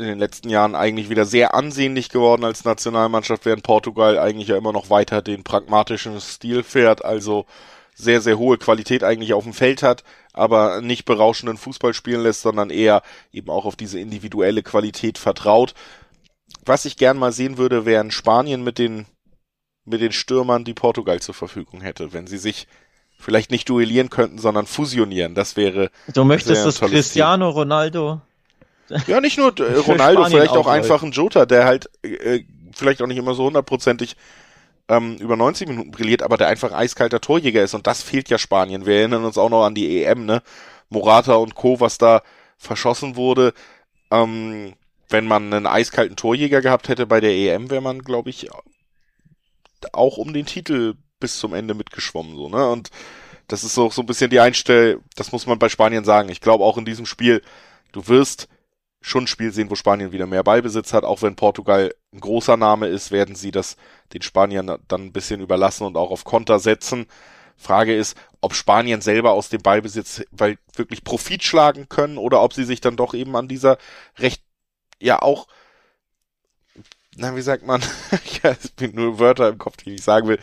[0.00, 4.56] in den letzten Jahren eigentlich wieder sehr ansehnlich geworden als Nationalmannschaft, während Portugal eigentlich ja
[4.56, 7.44] immer noch weiter den pragmatischen Stil fährt, also
[8.00, 12.42] sehr, sehr hohe Qualität eigentlich auf dem Feld hat, aber nicht berauschenden Fußball spielen lässt,
[12.42, 15.74] sondern eher eben auch auf diese individuelle Qualität vertraut.
[16.64, 19.06] Was ich gern mal sehen würde, wären Spanien mit den,
[19.84, 22.66] mit den Stürmern, die Portugal zur Verfügung hätte, wenn sie sich
[23.18, 25.34] vielleicht nicht duellieren könnten, sondern fusionieren.
[25.34, 25.90] Das wäre.
[26.14, 27.58] Du möchtest, dass Cristiano Team.
[27.58, 28.20] Ronaldo
[29.06, 29.54] ja, nicht nur
[29.86, 32.40] Ronaldo, vielleicht auch, auch einfach ein Jota, der halt äh,
[32.74, 34.16] vielleicht auch nicht immer so hundertprozentig
[34.90, 37.74] ähm, über 90 Minuten brilliert, aber der einfach eiskalter Torjäger ist.
[37.74, 38.86] Und das fehlt ja Spanien.
[38.86, 40.42] Wir erinnern uns auch noch an die EM, ne?
[40.88, 42.22] Morata und Co., was da
[42.58, 43.54] verschossen wurde.
[44.10, 44.74] Ähm,
[45.08, 48.48] wenn man einen eiskalten Torjäger gehabt hätte bei der EM, wäre man, glaube ich,
[49.92, 52.68] auch um den Titel bis zum Ende mitgeschwommen, so, ne?
[52.68, 52.90] Und
[53.46, 56.28] das ist so, so ein bisschen die Einstell, das muss man bei Spanien sagen.
[56.28, 57.42] Ich glaube auch in diesem Spiel,
[57.92, 58.48] du wirst
[59.00, 61.04] schon ein Spiel sehen, wo Spanien wieder mehr Ballbesitz hat.
[61.04, 63.76] Auch wenn Portugal ein großer Name ist, werden sie das
[64.12, 67.06] den Spaniern dann ein bisschen überlassen und auch auf Konter setzen.
[67.56, 72.54] Frage ist, ob Spanien selber aus dem Ballbesitz weil wirklich Profit schlagen können oder ob
[72.54, 73.76] sie sich dann doch eben an dieser
[74.18, 74.42] recht,
[74.98, 75.46] ja auch,
[77.16, 77.82] na, wie sagt man,
[78.42, 80.38] ja, es bin nur Wörter im Kopf, die ich sagen will,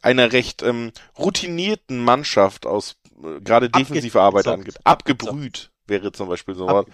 [0.00, 6.54] einer recht ähm, routinierten Mannschaft aus äh, gerade defensive Arbeit angeht, abgebrüht wäre zum Beispiel
[6.54, 6.86] so was.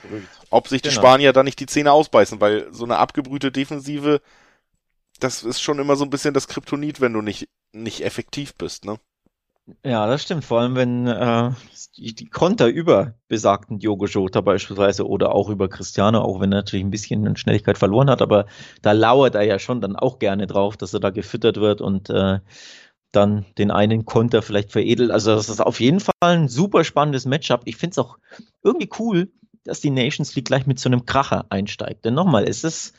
[0.51, 1.01] Ob sich die genau.
[1.01, 4.21] Spanier da nicht die Zähne ausbeißen, weil so eine abgebrühte Defensive,
[5.19, 8.85] das ist schon immer so ein bisschen das Kryptonit, wenn du nicht, nicht effektiv bist,
[8.85, 8.99] ne?
[9.85, 10.45] Ja, das stimmt.
[10.45, 11.51] Vor allem, wenn äh,
[11.97, 16.59] die, die Konter über besagten Diogo Jota beispielsweise oder auch über Cristiano, auch wenn er
[16.59, 18.47] natürlich ein bisschen an Schnelligkeit verloren hat, aber
[18.83, 22.11] da lauert er ja schon dann auch gerne drauf, dass er da gefüttert wird und
[22.11, 22.39] äh,
[23.11, 25.11] dann den einen Konter vielleicht veredelt.
[25.11, 27.63] Also das ist auf jeden Fall ein super spannendes Matchup.
[27.65, 28.19] Ich finde es auch
[28.63, 29.33] irgendwie cool,
[29.65, 32.05] dass die Nations League gleich mit so einem Kracher einsteigt.
[32.05, 32.95] Denn nochmal, es ist,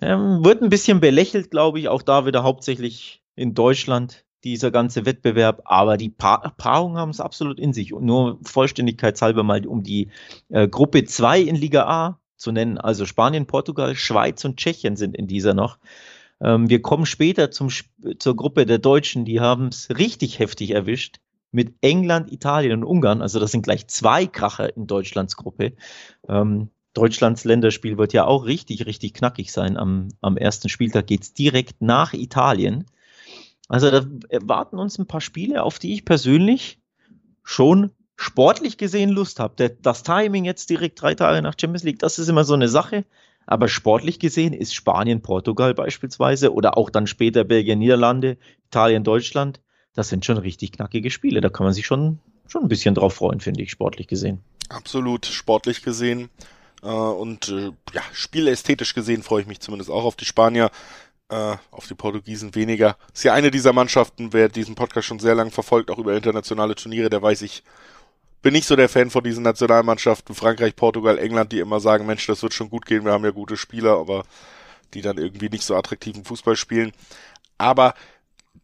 [0.00, 5.06] ähm, wird ein bisschen belächelt, glaube ich, auch da wieder hauptsächlich in Deutschland dieser ganze
[5.06, 7.94] Wettbewerb, aber die pa Paarungen haben es absolut in sich.
[7.94, 10.10] Und nur vollständigkeitshalber mal um die
[10.50, 15.16] äh, Gruppe 2 in Liga A zu nennen, also Spanien, Portugal, Schweiz und Tschechien sind
[15.16, 15.78] in dieser noch.
[16.40, 17.70] Ähm, wir kommen später zum,
[18.18, 23.22] zur Gruppe der Deutschen, die haben es richtig heftig erwischt mit England, Italien und Ungarn.
[23.22, 25.72] Also das sind gleich zwei Kracher in Deutschlands Gruppe.
[26.28, 29.76] Ähm, Deutschlands Länderspiel wird ja auch richtig, richtig knackig sein.
[29.76, 32.86] Am, am ersten Spieltag geht es direkt nach Italien.
[33.68, 36.78] Also da erwarten uns ein paar Spiele, auf die ich persönlich
[37.42, 39.70] schon sportlich gesehen Lust habe.
[39.82, 43.04] Das Timing jetzt direkt drei Tage nach Champions League, das ist immer so eine Sache.
[43.46, 49.60] Aber sportlich gesehen ist Spanien, Portugal beispielsweise oder auch dann später Belgien, Niederlande, Italien, Deutschland,
[49.94, 51.40] das sind schon richtig knackige Spiele.
[51.40, 54.40] Da kann man sich schon, schon ein bisschen drauf freuen, finde ich, sportlich gesehen.
[54.70, 56.30] Absolut, sportlich gesehen.
[56.84, 60.70] Äh, und äh, ja, spielästhetisch gesehen freue ich mich zumindest auch auf die Spanier.
[61.30, 62.98] Äh, auf die Portugiesen weniger.
[63.14, 66.74] Ist ja eine dieser Mannschaften, wer diesen Podcast schon sehr lange verfolgt, auch über internationale
[66.74, 67.62] Turniere, der weiß ich,
[68.42, 72.26] bin nicht so der Fan von diesen Nationalmannschaften, Frankreich, Portugal, England, die immer sagen, Mensch,
[72.26, 74.24] das wird schon gut gehen, wir haben ja gute Spieler, aber
[74.92, 76.92] die dann irgendwie nicht so attraktiven Fußball spielen.
[77.56, 77.94] Aber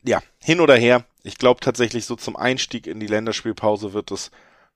[0.02, 4.30] ja, hin oder her, ich glaube tatsächlich so zum Einstieg in die Länderspielpause wird es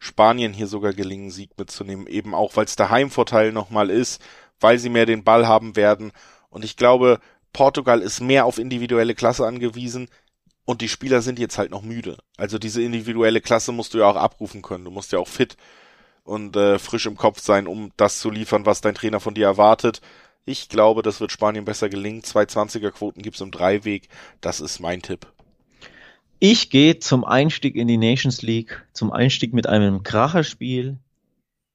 [0.05, 4.21] Spanien hier sogar gelingen, Sieg mitzunehmen, eben auch, weil es der Heimvorteil nochmal ist,
[4.61, 6.13] weil sie mehr den Ball haben werden.
[6.51, 7.21] Und ich glaube,
[7.55, 10.09] Portugal ist mehr auf individuelle Klasse angewiesen.
[10.67, 12.19] Und die Spieler sind jetzt halt noch müde.
[12.37, 14.85] Also diese individuelle Klasse musst du ja auch abrufen können.
[14.85, 15.57] Du musst ja auch fit
[16.23, 19.47] und äh, frisch im Kopf sein, um das zu liefern, was dein Trainer von dir
[19.47, 20.01] erwartet.
[20.47, 22.23] Ich glaube, das wird Spanien besser gelingen.
[22.23, 24.09] Zwei 20er Quoten gibt's im Dreiweg.
[24.41, 25.34] Das ist mein Tipp.
[26.47, 30.99] Ich gehe zum Einstieg in die Nations League, zum Einstieg mit einem Kracherspiel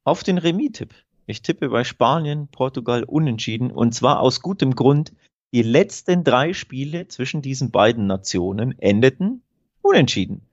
[0.03, 0.93] auf den Remis-Tipp.
[1.25, 5.11] Ich tippe bei Spanien, Portugal unentschieden und zwar aus gutem Grund.
[5.55, 9.41] Die letzten drei Spiele zwischen diesen beiden Nationen endeten
[9.81, 10.43] unentschieden.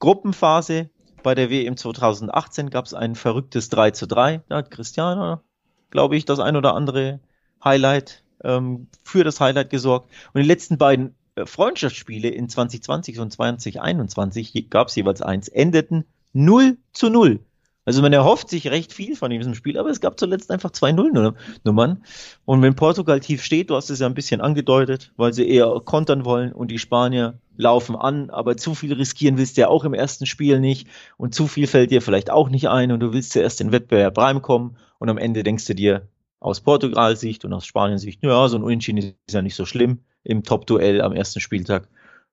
[0.00, 0.90] Gruppenphase
[1.22, 4.42] bei der WM 2018 gab es ein verrücktes 3 zu 3.
[4.50, 5.40] Da hat Cristiano,
[5.88, 7.20] glaube ich, das ein oder andere
[7.64, 10.10] Highlight ähm, für das Highlight gesorgt.
[10.34, 11.14] Und die letzten beiden
[11.44, 17.40] Freundschaftsspiele in 2020 und 2021 gab es jeweils eins, endeten 0 zu 0.
[17.84, 20.92] Also man erhofft sich recht viel von diesem Spiel, aber es gab zuletzt einfach zwei
[20.92, 22.04] Nullnummern.
[22.44, 25.80] Und wenn Portugal tief steht, du hast es ja ein bisschen angedeutet, weil sie eher
[25.84, 29.84] kontern wollen und die Spanier laufen an, aber zu viel riskieren willst du ja auch
[29.84, 33.12] im ersten Spiel nicht und zu viel fällt dir vielleicht auch nicht ein und du
[33.12, 36.08] willst zuerst den Wettbewerb reinkommen und am Ende denkst du dir
[36.40, 39.66] aus Portugal Sicht und aus Spanien Sicht, ja, so ein Unentschieden ist ja nicht so
[39.66, 41.88] schlimm im Top-Duell am ersten Spieltag.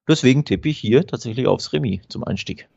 [0.08, 2.68] Deswegen tippe ich hier tatsächlich aufs Remis zum Einstieg.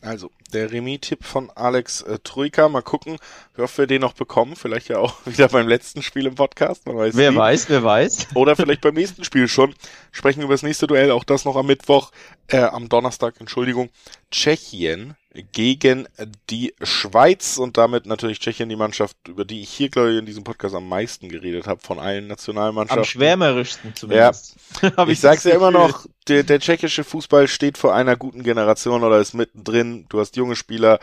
[0.00, 2.68] Also, der Remis-Tipp von Alex äh, Troika.
[2.68, 3.18] Mal gucken,
[3.56, 4.54] wie oft wir den noch bekommen.
[4.54, 6.86] Vielleicht ja auch wieder beim letzten Spiel im Podcast.
[6.86, 7.36] Weiß wer nie.
[7.36, 8.28] weiß, wer weiß.
[8.34, 9.74] Oder vielleicht beim nächsten Spiel schon.
[10.12, 11.10] Sprechen wir über das nächste Duell.
[11.10, 12.12] Auch das noch am Mittwoch,
[12.46, 13.90] äh, am Donnerstag, Entschuldigung.
[14.30, 15.16] Tschechien
[15.52, 16.08] gegen
[16.48, 20.26] die Schweiz und damit natürlich Tschechien die Mannschaft, über die ich hier, glaube ich, in
[20.26, 23.00] diesem Podcast am meisten geredet habe, von allen Nationalmannschaften.
[23.00, 24.56] Am schwärmerischsten zumindest.
[24.82, 24.88] Ja.
[25.04, 29.04] ich, ich sag's ja immer noch, der, der tschechische Fußball steht vor einer guten Generation
[29.04, 30.06] oder ist mittendrin.
[30.08, 30.98] Du hast junge Spieler,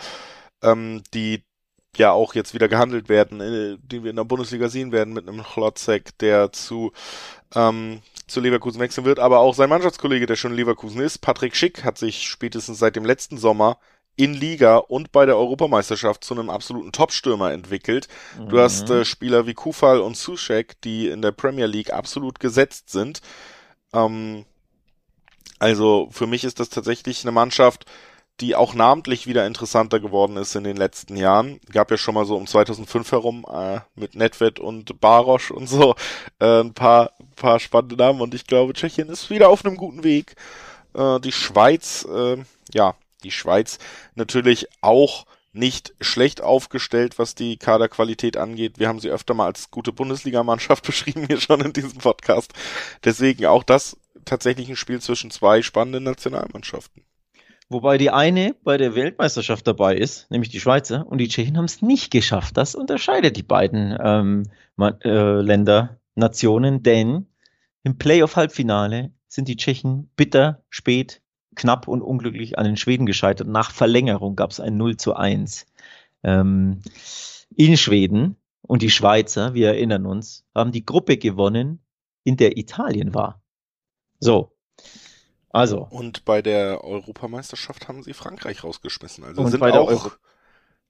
[0.64, 1.44] ähm, die
[1.96, 5.28] ja auch jetzt wieder gehandelt werden, äh, die wir in der Bundesliga sehen werden mit
[5.28, 6.92] einem Chlotzek, der zu
[7.54, 11.56] ähm, zu Leverkusen wechseln wird, aber auch sein Mannschaftskollege, der schon in Leverkusen ist, Patrick
[11.56, 13.78] Schick, hat sich spätestens seit dem letzten Sommer
[14.16, 18.08] in Liga und bei der Europameisterschaft zu einem absoluten Topstürmer entwickelt.
[18.40, 18.50] Mhm.
[18.50, 22.90] Du hast äh, Spieler wie Kufal und Sushek, die in der Premier League absolut gesetzt
[22.90, 23.22] sind.
[23.94, 24.46] Ähm,
[25.60, 27.86] also für mich ist das tatsächlich eine Mannschaft,
[28.42, 31.60] die auch namentlich wieder interessanter geworden ist in den letzten Jahren.
[31.72, 35.96] Gab ja schon mal so um 2005 herum äh, mit Nedved und Barosch und so
[36.40, 40.04] äh, ein paar, paar spannende Namen und ich glaube, Tschechien ist wieder auf einem guten
[40.04, 40.36] Weg.
[40.94, 42.38] Äh, die Schweiz, äh,
[42.74, 43.80] ja, die Schweiz
[44.14, 48.78] natürlich auch nicht schlecht aufgestellt, was die Kaderqualität angeht.
[48.78, 52.54] Wir haben sie öfter mal als gute Bundesligamannschaft beschrieben hier schon in diesem Podcast.
[53.04, 57.04] Deswegen auch das tatsächlich ein Spiel zwischen zwei spannenden Nationalmannschaften.
[57.68, 61.66] Wobei die eine bei der Weltmeisterschaft dabei ist, nämlich die Schweizer, und die Tschechen haben
[61.66, 62.58] es nicht geschafft.
[62.58, 64.44] Das unterscheidet die beiden ähm,
[65.04, 67.28] äh, Länder, Nationen, denn
[67.84, 71.22] im Playoff-Halbfinale sind die Tschechen bitter spät
[71.56, 73.48] knapp und unglücklich an den Schweden gescheitert.
[73.48, 75.66] Nach Verlängerung gab es ein 0 zu 1
[76.24, 76.82] ähm,
[77.56, 78.38] in Schweden.
[78.62, 81.80] Und die Schweizer, wir erinnern uns, haben die Gruppe gewonnen,
[82.24, 83.42] in der Italien war.
[84.20, 84.52] So.
[85.50, 85.88] Also.
[85.90, 89.24] Und bei der Europameisterschaft haben sie Frankreich rausgeschmissen.
[89.24, 90.12] Also und sind bei auch der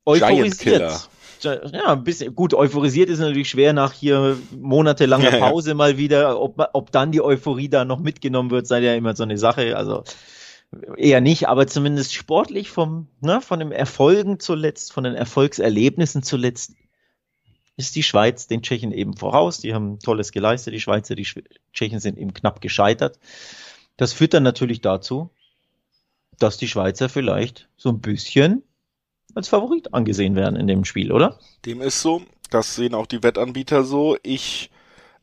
[0.06, 1.10] euphorisiert.
[1.41, 5.75] Ja, ein bisschen, gut, euphorisiert ist natürlich schwer nach hier monatelanger Pause ja.
[5.75, 6.39] mal wieder.
[6.39, 9.75] Ob, ob dann die Euphorie da noch mitgenommen wird, sei ja immer so eine Sache.
[9.75, 10.04] Also,
[10.98, 16.74] eher nicht, aber zumindest sportlich vom, ne, von den Erfolgen zuletzt, von den Erfolgserlebnissen zuletzt,
[17.78, 19.60] ist die Schweiz den Tschechen eben voraus.
[19.60, 21.28] Die haben Tolles geleistet, die Schweizer, die
[21.74, 23.20] Tschechen sind eben knapp gescheitert.
[23.98, 25.30] Das führt dann natürlich dazu,
[26.40, 28.64] dass die Schweizer vielleicht so ein bisschen
[29.34, 31.40] als Favorit angesehen werden in dem Spiel, oder?
[31.66, 32.22] Dem ist so.
[32.50, 34.18] Das sehen auch die Wettanbieter so.
[34.24, 34.70] Ich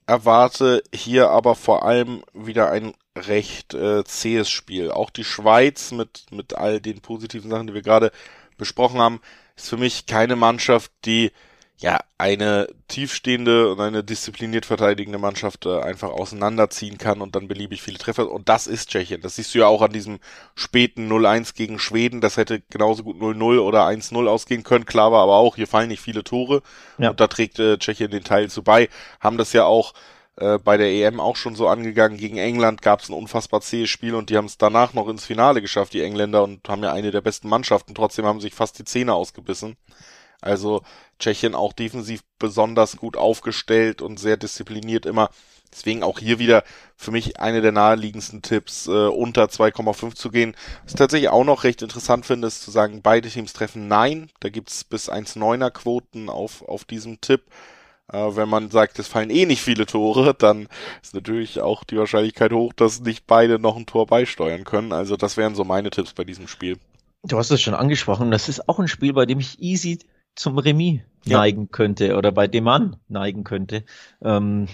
[0.06, 4.90] erwarte hier aber vor allem wieder ein recht äh, zähes Spiel.
[4.90, 8.10] Auch die Schweiz mit, mit all den positiven Sachen, die wir gerade
[8.56, 9.20] besprochen haben,
[9.56, 11.32] ist für mich keine Mannschaft, die
[11.78, 17.82] ja eine tiefstehende und eine diszipliniert verteidigende Mannschaft äh, einfach auseinanderziehen kann und dann beliebig
[17.82, 18.30] viele Treffer.
[18.30, 19.20] Und das ist Tschechien.
[19.20, 20.20] Das siehst du ja auch an diesem
[20.54, 22.20] späten 0-1 gegen Schweden.
[22.20, 24.86] Das hätte genauso gut 0-0 oder 1-0 ausgehen können.
[24.86, 26.62] Klar war aber auch, hier fallen nicht viele Tore.
[26.98, 27.10] Ja.
[27.10, 28.88] Und da trägt äh, Tschechien den Teil zu bei.
[29.20, 29.92] Haben das ja auch
[30.36, 32.16] äh, bei der EM auch schon so angegangen.
[32.16, 35.24] Gegen England gab es ein unfassbar zähes Spiel und die haben es danach noch ins
[35.24, 37.94] Finale geschafft, die Engländer, und haben ja eine der besten Mannschaften.
[37.94, 39.76] Trotzdem haben sich fast die Zähne ausgebissen.
[40.40, 40.82] Also
[41.18, 45.30] Tschechien auch defensiv besonders gut aufgestellt und sehr diszipliniert immer.
[45.72, 46.64] Deswegen auch hier wieder
[46.96, 50.54] für mich eine der naheliegendsten Tipps, äh, unter 2,5 zu gehen.
[50.82, 54.30] Was ich tatsächlich auch noch recht interessant finde, ist zu sagen, beide Teams treffen Nein.
[54.40, 57.42] Da gibt's bis 1,9er Quoten auf, auf diesem Tipp.
[58.10, 60.68] Äh, wenn man sagt, es fallen eh nicht viele Tore, dann
[61.02, 64.92] ist natürlich auch die Wahrscheinlichkeit hoch, dass nicht beide noch ein Tor beisteuern können.
[64.92, 66.78] Also das wären so meine Tipps bei diesem Spiel.
[67.24, 68.30] Du hast es schon angesprochen.
[68.30, 70.00] Das ist auch ein Spiel, bei dem ich easy
[70.34, 71.38] zum Remis ja.
[71.38, 73.84] neigen könnte oder bei dem Mann neigen könnte.
[74.22, 74.66] Ähm,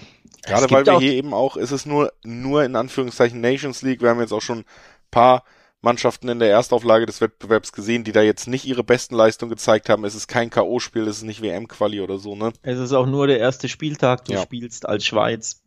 [0.44, 4.00] Gerade weil wir hier eben auch, ist es nur, nur in Anführungszeichen Nations League.
[4.00, 4.64] Wir haben jetzt auch schon
[5.10, 5.44] paar
[5.80, 9.88] Mannschaften in der Erstauflage des Wettbewerbs gesehen, die da jetzt nicht ihre besten Leistungen gezeigt
[9.88, 10.04] haben.
[10.04, 12.52] Es ist kein K.O.-Spiel, es ist nicht WM-Quali oder so, ne?
[12.62, 14.24] Es ist auch nur der erste Spieltag.
[14.24, 14.42] Du ja.
[14.42, 15.62] spielst als Schweiz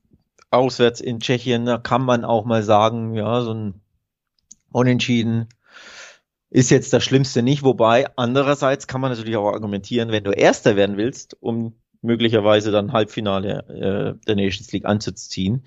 [0.50, 1.66] auswärts in Tschechien.
[1.66, 3.82] Da kann man auch mal sagen, ja, so ein
[4.72, 5.48] Unentschieden
[6.50, 7.64] ist jetzt das Schlimmste nicht.
[7.64, 12.92] Wobei, andererseits kann man natürlich auch argumentieren, wenn du Erster werden willst, um möglicherweise dann
[12.92, 15.64] Halbfinale äh, der Nations League anzuziehen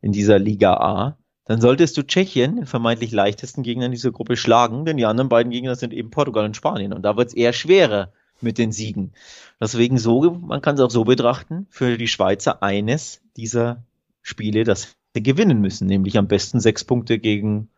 [0.00, 4.36] in dieser Liga A, dann solltest du Tschechien, den vermeintlich leichtesten Gegner in dieser Gruppe,
[4.36, 6.92] schlagen, denn die anderen beiden Gegner sind eben Portugal und Spanien.
[6.92, 9.12] Und da wird es eher schwerer mit den Siegen.
[9.60, 13.82] Deswegen so, man kann es auch so betrachten, für die Schweizer eines dieser
[14.22, 17.68] Spiele, das sie gewinnen müssen, nämlich am besten sechs Punkte gegen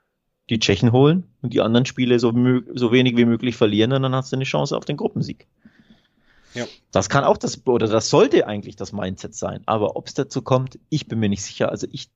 [0.49, 2.33] die Tschechen holen und die anderen Spiele so,
[2.75, 5.47] so wenig wie möglich verlieren und dann hast du eine Chance auf den Gruppensieg.
[6.55, 6.65] Ja.
[6.91, 9.63] Das kann auch das, oder das sollte eigentlich das Mindset sein.
[9.67, 11.69] Aber ob es dazu kommt, ich bin mir nicht sicher.
[11.71, 12.09] Also ich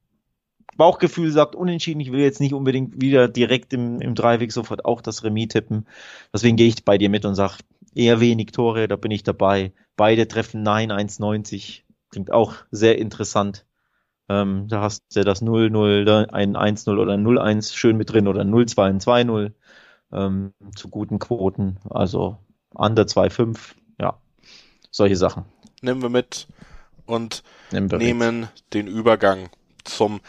[0.77, 2.01] Bauchgefühl sagt unentschieden.
[2.01, 5.87] Ich will jetzt nicht unbedingt wieder direkt im, im Dreiweg sofort auch das Remis tippen.
[6.33, 7.59] Deswegen gehe ich bei dir mit und sage
[7.95, 9.73] eher wenig Tore, da bin ich dabei.
[9.97, 11.83] Beide treffen Nein 1,90.
[12.11, 13.67] Klingt auch sehr interessant.
[14.29, 19.03] Ähm, da hast du das 0-0, ein 1-0 oder 0-1 schön mit drin oder 0-2,
[19.03, 19.53] 2-0
[20.13, 21.79] ähm, zu guten Quoten.
[21.89, 22.39] Also
[22.75, 23.59] under 2,5,
[24.01, 24.19] ja,
[24.91, 25.45] solche Sachen.
[25.83, 26.47] Nehmen wir mit
[27.07, 29.51] und nehmen, nehmen den Übergang
[29.85, 30.21] zum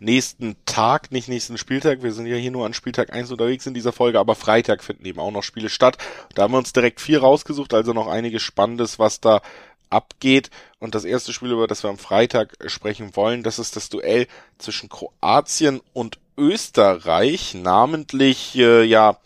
[0.00, 2.02] nächsten Tag, nicht nächsten Spieltag.
[2.02, 5.04] Wir sind ja hier nur an Spieltag 1 unterwegs in dieser Folge, aber Freitag finden
[5.04, 5.98] eben auch noch Spiele statt.
[6.34, 9.42] Da haben wir uns direkt vier rausgesucht, also noch einiges Spannendes, was da
[9.90, 10.50] abgeht.
[10.78, 14.26] Und das erste Spiel, über das wir am Freitag sprechen wollen, das ist das Duell
[14.58, 19.18] zwischen Kroatien und Österreich, namentlich äh, ja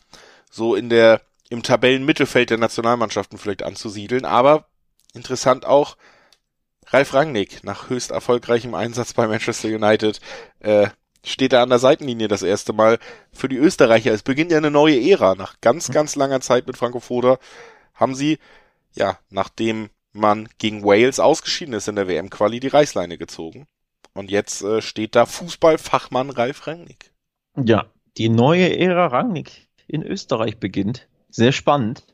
[0.51, 4.67] so in der im Tabellenmittelfeld der Nationalmannschaften vielleicht anzusiedeln, aber
[5.13, 5.97] interessant auch
[6.88, 10.20] Ralf Rangnick nach höchst erfolgreichem Einsatz bei Manchester United
[10.61, 10.88] äh,
[11.25, 12.99] steht er an der Seitenlinie das erste Mal
[13.33, 14.12] für die Österreicher.
[14.12, 15.35] Es beginnt ja eine neue Ära.
[15.35, 17.38] Nach ganz, ganz langer Zeit mit Franco Foda
[17.94, 18.38] haben sie,
[18.92, 23.66] ja, nachdem man gegen Wales ausgeschieden ist in der WM-Quali, die Reißleine gezogen.
[24.12, 27.11] Und jetzt äh, steht da Fußballfachmann Ralf Rangnick.
[27.57, 31.09] Ja, die neue Ära Rangnick in Österreich beginnt.
[31.31, 32.05] Sehr spannend.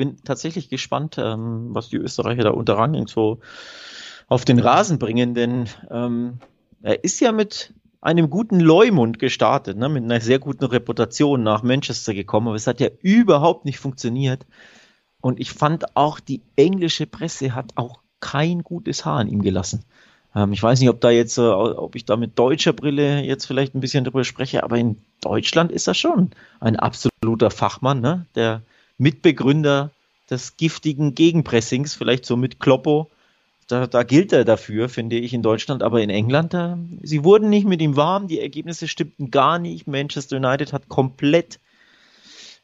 [0.00, 3.40] Bin tatsächlich gespannt, ähm, was die Österreicher da unter Rangnick so
[4.28, 6.38] auf den Rasen bringen, denn ähm,
[6.80, 11.62] er ist ja mit einem guten Leumund gestartet, ne, mit einer sehr guten Reputation nach
[11.62, 14.46] Manchester gekommen, aber es hat ja überhaupt nicht funktioniert.
[15.20, 19.84] Und ich fand auch, die englische Presse hat auch kein gutes Haar an ihm gelassen.
[20.34, 23.44] Ähm, ich weiß nicht, ob da jetzt, äh, ob ich da mit deutscher Brille jetzt
[23.44, 28.24] vielleicht ein bisschen drüber spreche, aber in Deutschland ist er schon ein absoluter Fachmann, ne?
[28.34, 28.62] Der
[29.00, 29.90] Mitbegründer
[30.28, 33.10] des giftigen Gegenpressings, vielleicht so mit Kloppo.
[33.66, 37.48] Da, da gilt er dafür, finde ich, in Deutschland, aber in England, da, sie wurden
[37.48, 39.86] nicht mit ihm warm, die Ergebnisse stimmten gar nicht.
[39.86, 41.60] Manchester United hat komplett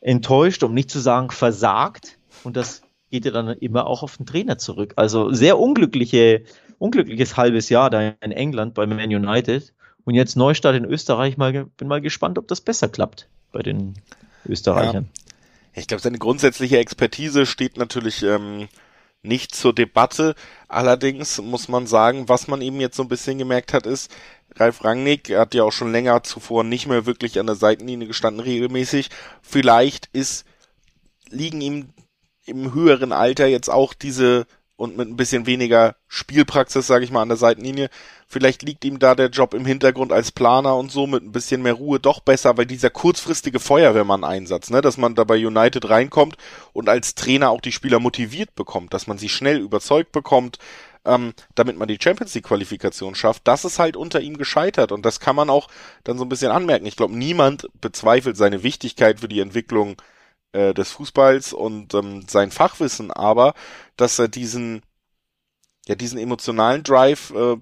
[0.00, 2.18] enttäuscht, um nicht zu sagen versagt.
[2.44, 4.92] Und das geht ja dann immer auch auf den Trainer zurück.
[4.96, 6.42] Also sehr unglückliche,
[6.78, 9.72] unglückliches halbes Jahr da in England bei Man United.
[10.04, 11.36] Und jetzt Neustart in Österreich.
[11.36, 13.94] Mal, bin mal gespannt, ob das besser klappt bei den
[14.44, 15.08] Österreichern.
[15.16, 15.25] Ja.
[15.76, 18.68] Ich glaube, seine grundsätzliche Expertise steht natürlich ähm,
[19.22, 20.34] nicht zur Debatte.
[20.68, 24.10] Allerdings muss man sagen, was man eben jetzt so ein bisschen gemerkt hat, ist,
[24.54, 28.42] Ralf Rangnick hat ja auch schon länger zuvor nicht mehr wirklich an der Seitenlinie gestanden,
[28.42, 29.10] regelmäßig.
[29.42, 30.46] Vielleicht ist,
[31.28, 31.90] liegen ihm
[32.46, 37.22] im höheren Alter jetzt auch diese und mit ein bisschen weniger Spielpraxis, sage ich mal,
[37.22, 37.88] an der Seitenlinie.
[38.28, 41.62] Vielleicht liegt ihm da der Job im Hintergrund als Planer und so mit ein bisschen
[41.62, 46.36] mehr Ruhe doch besser, weil dieser kurzfristige Feuerwehrmann-Einsatz, ne, dass man da bei United reinkommt
[46.72, 50.58] und als Trainer auch die Spieler motiviert bekommt, dass man sie schnell überzeugt bekommt,
[51.06, 55.06] ähm, damit man die Champions League Qualifikation schafft, das ist halt unter ihm gescheitert und
[55.06, 55.68] das kann man auch
[56.04, 56.86] dann so ein bisschen anmerken.
[56.86, 59.96] Ich glaube, niemand bezweifelt seine Wichtigkeit für die Entwicklung
[60.56, 63.54] äh, des Fußballs und ähm, sein Fachwissen, aber
[63.96, 64.82] dass er diesen,
[65.86, 67.56] ja, diesen emotionalen Drive äh,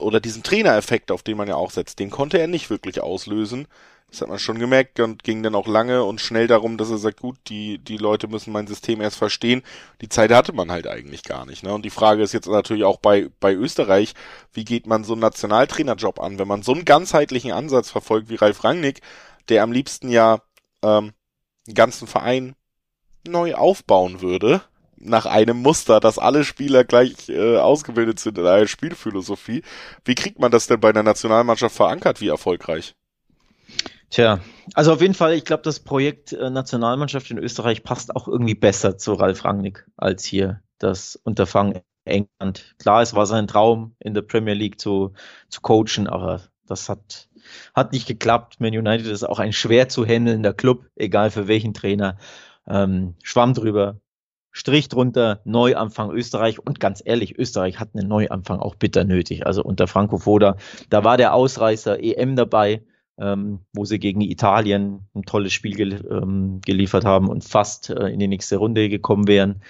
[0.00, 3.66] oder diesen Trainereffekt, auf den man ja auch setzt, den konnte er nicht wirklich auslösen.
[4.10, 6.96] Das hat man schon gemerkt und ging dann auch lange und schnell darum, dass er
[6.96, 9.62] sagt, gut, die, die Leute müssen mein System erst verstehen.
[10.00, 11.62] Die Zeit hatte man halt eigentlich gar nicht.
[11.62, 11.74] Ne?
[11.74, 14.14] Und die Frage ist jetzt natürlich auch bei, bei Österreich,
[14.54, 18.36] wie geht man so einen Nationaltrainerjob an, wenn man so einen ganzheitlichen Ansatz verfolgt wie
[18.36, 19.02] Ralf Rangnick,
[19.50, 20.40] der am liebsten ja
[20.82, 21.12] ähm,
[21.74, 22.54] ganzen Verein
[23.26, 24.62] neu aufbauen würde,
[24.96, 29.62] nach einem Muster, dass alle Spieler gleich äh, ausgebildet sind in einer Spielphilosophie.
[30.04, 32.20] Wie kriegt man das denn bei einer Nationalmannschaft verankert?
[32.20, 32.94] Wie erfolgreich?
[34.10, 34.40] Tja,
[34.74, 38.54] also auf jeden Fall, ich glaube, das Projekt äh, Nationalmannschaft in Österreich passt auch irgendwie
[38.54, 42.74] besser zu Ralf Rangnick als hier das Unterfangen England.
[42.78, 45.12] Klar, es war sein Traum, in der Premier League zu,
[45.50, 47.27] zu coachen, aber das hat
[47.74, 48.60] hat nicht geklappt.
[48.60, 52.16] Man United ist auch ein schwer zu handelnder Club, egal für welchen Trainer.
[52.66, 54.00] Ähm, Schwamm drüber,
[54.50, 56.58] Strich drunter, Neuanfang Österreich.
[56.58, 59.46] Und ganz ehrlich, Österreich hat einen Neuanfang auch bitter nötig.
[59.46, 60.56] Also unter Franco Foda,
[60.90, 62.82] da war der Ausreißer EM dabei,
[63.18, 68.08] ähm, wo sie gegen Italien ein tolles Spiel gel ähm, geliefert haben und fast äh,
[68.08, 69.62] in die nächste Runde gekommen wären.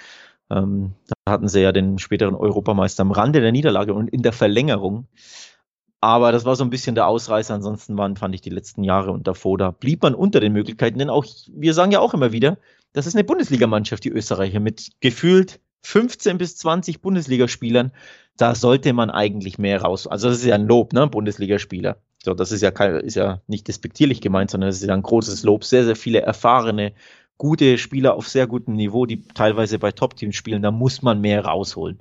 [0.51, 0.93] Ähm,
[1.25, 5.07] da hatten sie ja den späteren Europameister am Rande der Niederlage und in der Verlängerung
[6.01, 7.55] aber das war so ein bisschen der Ausreißer.
[7.55, 10.99] Ansonsten waren, fand ich die letzten Jahre und davor, da blieb man unter den Möglichkeiten.
[10.99, 12.59] Denn auch, wir sagen ja auch immer wieder,
[12.93, 17.92] das ist eine Bundesligamannschaft, die Österreicher, mit gefühlt 15 bis 20 Bundesligaspielern.
[18.37, 20.07] Da sollte man eigentlich mehr raus.
[20.07, 21.09] Also, das ist ja ein Lob, ne?
[21.09, 21.99] Bundesligaspieler.
[22.23, 25.03] So, das ist ja, kein, ist ja nicht despektierlich gemeint, sondern es ist ja ein
[25.03, 25.65] großes Lob.
[25.65, 26.92] Sehr, sehr viele erfahrene
[27.38, 31.44] gute Spieler auf sehr gutem Niveau, die teilweise bei Top-Teams spielen, da muss man mehr
[31.44, 32.01] rausholen.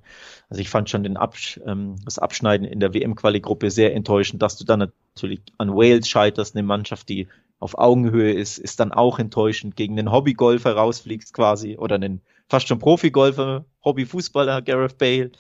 [0.50, 4.58] Also ich fand schon den Absch ähm, das Abschneiden in der WM-Quali-Gruppe sehr enttäuschend, dass
[4.58, 7.28] du dann natürlich an Wales scheiterst, eine Mannschaft, die
[7.60, 12.68] auf Augenhöhe ist, ist dann auch enttäuschend, gegen den Hobbygolfer rausfliegst quasi oder einen fast
[12.68, 15.32] schon Profigolfer, Hobbyfußballer, Gareth Bale.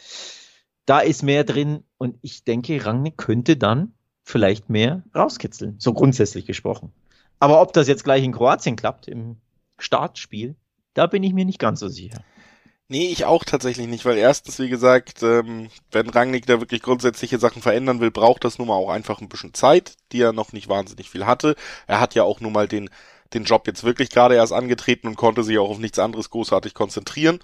[0.85, 3.93] Da ist mehr drin und ich denke, Rangnick könnte dann
[4.23, 6.91] vielleicht mehr rauskitzeln, so grundsätzlich gesprochen.
[7.39, 9.37] Aber ob das jetzt gleich in Kroatien klappt, im
[9.77, 10.55] Startspiel,
[10.93, 12.23] da bin ich mir nicht ganz so sicher.
[12.89, 17.37] Nee, ich auch tatsächlich nicht, weil erstens, wie gesagt, ähm, wenn Rangnick da wirklich grundsätzliche
[17.37, 20.53] Sachen verändern will, braucht das nun mal auch einfach ein bisschen Zeit, die er noch
[20.53, 21.55] nicht wahnsinnig viel hatte.
[21.85, 22.89] Er hat ja auch nun mal den,
[23.33, 26.73] den Job jetzt wirklich gerade erst angetreten und konnte sich auch auf nichts anderes großartig
[26.73, 27.39] konzentrieren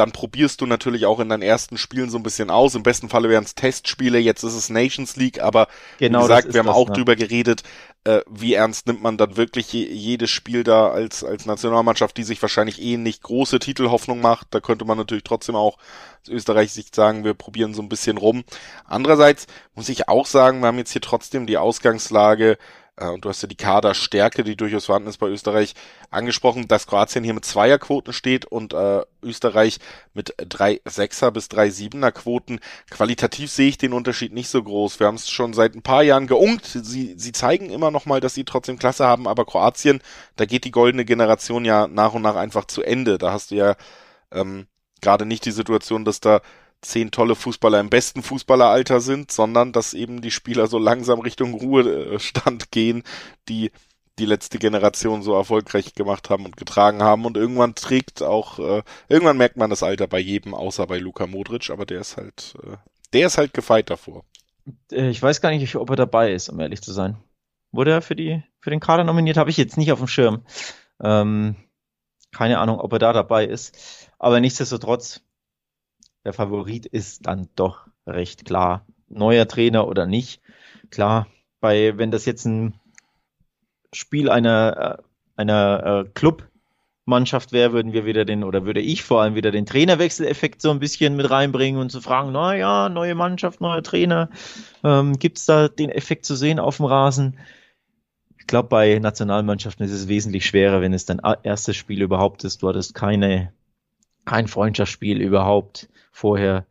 [0.00, 2.74] dann probierst du natürlich auch in deinen ersten Spielen so ein bisschen aus.
[2.74, 5.68] Im besten Falle wären es Testspiele, jetzt ist es Nations League, aber
[5.98, 6.94] genau, wie gesagt, wir haben das, auch ne?
[6.94, 7.62] drüber geredet,
[8.04, 12.22] äh, wie ernst nimmt man dann wirklich je, jedes Spiel da als, als Nationalmannschaft, die
[12.22, 14.48] sich wahrscheinlich eh nicht große Titelhoffnung macht.
[14.50, 15.76] Da könnte man natürlich trotzdem auch
[16.20, 18.44] als Österreich sich sagen, wir probieren so ein bisschen rum.
[18.86, 22.58] Andererseits muss ich auch sagen, wir haben jetzt hier trotzdem die Ausgangslage,
[22.96, 25.74] und du hast ja die Kaderstärke, die durchaus vorhanden ist bei Österreich,
[26.10, 29.78] angesprochen, dass Kroatien hier mit Zweierquoten steht und äh, Österreich
[30.12, 32.60] mit drei Sechser bis drei Siebener Quoten.
[32.90, 35.00] Qualitativ sehe ich den Unterschied nicht so groß.
[35.00, 36.66] Wir haben es schon seit ein paar Jahren geunkt.
[36.66, 40.00] Sie, sie zeigen immer noch mal, dass sie trotzdem Klasse haben, aber Kroatien,
[40.36, 43.18] da geht die goldene Generation ja nach und nach einfach zu Ende.
[43.18, 43.76] Da hast du ja
[44.30, 44.66] ähm,
[45.00, 46.40] gerade nicht die Situation, dass da
[46.82, 51.54] zehn tolle Fußballer im besten Fußballeralter sind, sondern dass eben die Spieler so langsam Richtung
[51.54, 53.02] Ruhestand gehen,
[53.48, 53.70] die
[54.18, 58.82] die letzte Generation so erfolgreich gemacht haben und getragen haben und irgendwann trägt auch äh,
[59.08, 62.54] irgendwann merkt man das Alter bei jedem außer bei Luka Modric, aber der ist halt
[62.62, 62.76] äh,
[63.12, 64.24] der ist halt gefeit davor.
[64.92, 67.16] Äh, ich weiß gar nicht, ob er dabei ist, um ehrlich zu sein.
[67.72, 69.36] Wurde er für die für den Kader nominiert?
[69.36, 70.44] Habe ich jetzt nicht auf dem Schirm.
[71.02, 71.56] Ähm,
[72.32, 74.08] keine Ahnung, ob er da dabei ist.
[74.18, 75.22] Aber nichtsdestotrotz,
[76.24, 78.86] der Favorit ist dann doch recht klar.
[79.08, 80.40] Neuer Trainer oder nicht.
[80.90, 81.26] Klar,
[81.60, 82.74] bei, wenn das jetzt ein
[83.92, 85.02] Spiel einer, äh,
[85.40, 89.66] einer äh, Clubmannschaft wäre, würden wir wieder den, oder würde ich vor allem wieder den
[89.66, 94.30] Trainerwechseleffekt so ein bisschen mit reinbringen und zu fragen, na ja, neue Mannschaft, neuer Trainer,
[94.84, 97.38] ähm, gibt da den Effekt zu sehen auf dem Rasen?
[98.38, 102.62] Ich glaube, bei Nationalmannschaften ist es wesentlich schwerer, wenn es dein erstes Spiel überhaupt ist.
[102.62, 103.52] Du hattest keine,
[104.24, 106.66] kein Freundschaftsspiel überhaupt vorher.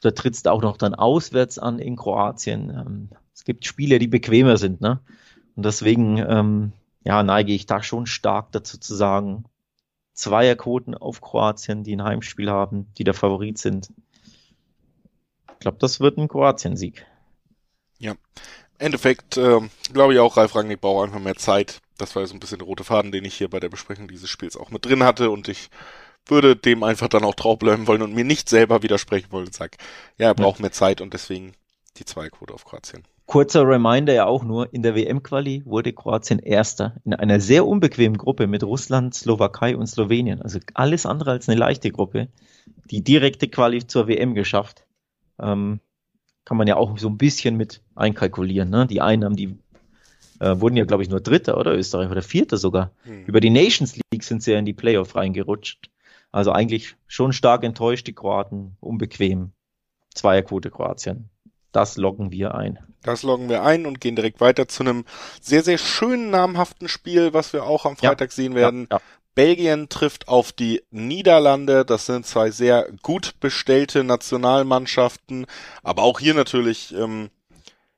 [0.00, 2.70] Da trittst du auch noch dann auswärts an in Kroatien.
[2.70, 5.00] Ähm, es gibt Spiele, die bequemer sind, ne?
[5.56, 6.72] Und deswegen, ähm,
[7.04, 9.44] ja, neige ich da schon stark dazu zu sagen,
[10.12, 13.92] Zweierquoten auf Kroatien, die ein Heimspiel haben, die der Favorit sind.
[15.52, 17.06] Ich glaube, das wird ein Kroatien-Sieg.
[17.98, 18.14] Ja.
[18.78, 19.60] Endeffekt, äh,
[19.92, 21.80] glaube ich auch, Ralf Rangnick braucht einfach mehr Zeit.
[21.96, 24.30] Das war so ein bisschen der rote Faden, den ich hier bei der Besprechung dieses
[24.30, 25.68] Spiels auch mit drin hatte und ich
[26.30, 29.54] würde dem einfach dann auch trau bleiben wollen und mir nicht selber widersprechen wollen und
[29.54, 29.76] sag,
[30.18, 31.52] ja, er braucht mehr Zeit und deswegen
[31.96, 33.02] die Zweierquote auf Kroatien.
[33.26, 38.16] Kurzer Reminder ja auch nur, in der WM-Quali wurde Kroatien Erster in einer sehr unbequemen
[38.16, 40.40] Gruppe mit Russland, Slowakei und Slowenien.
[40.40, 42.28] Also alles andere als eine leichte Gruppe.
[42.90, 44.86] Die direkte Quali zur WM geschafft.
[45.38, 45.80] Ähm,
[46.46, 48.70] kann man ja auch so ein bisschen mit einkalkulieren.
[48.70, 48.86] Ne?
[48.86, 49.58] Die Einnahmen, die
[50.40, 52.92] äh, wurden ja, glaube ich, nur Dritter oder Österreich oder Vierter sogar.
[53.02, 53.26] Hm.
[53.26, 55.90] Über die Nations League sind sie ja in die Playoff reingerutscht.
[56.30, 59.52] Also eigentlich schon stark enttäuscht, die Kroaten, unbequem.
[60.14, 61.30] Zweierquote Kroatien.
[61.72, 62.78] Das loggen wir ein.
[63.02, 65.04] Das loggen wir ein und gehen direkt weiter zu einem
[65.40, 68.88] sehr, sehr schönen, namhaften Spiel, was wir auch am Freitag ja, sehen werden.
[68.90, 69.02] Ja, ja.
[69.34, 71.84] Belgien trifft auf die Niederlande.
[71.84, 75.46] Das sind zwei sehr gut bestellte Nationalmannschaften.
[75.84, 77.30] Aber auch hier natürlich, ähm,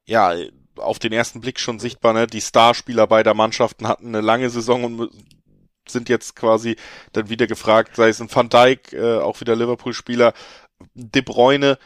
[0.05, 0.35] ja,
[0.77, 2.27] auf den ersten Blick schon sichtbar, ne?
[2.27, 5.11] Die Starspieler beider Mannschaften hatten eine lange Saison und
[5.89, 6.77] sind jetzt quasi
[7.13, 10.33] dann wieder gefragt, sei es ein Van Dijk, äh, auch wieder Liverpool-Spieler,
[10.95, 11.79] De Bruyne,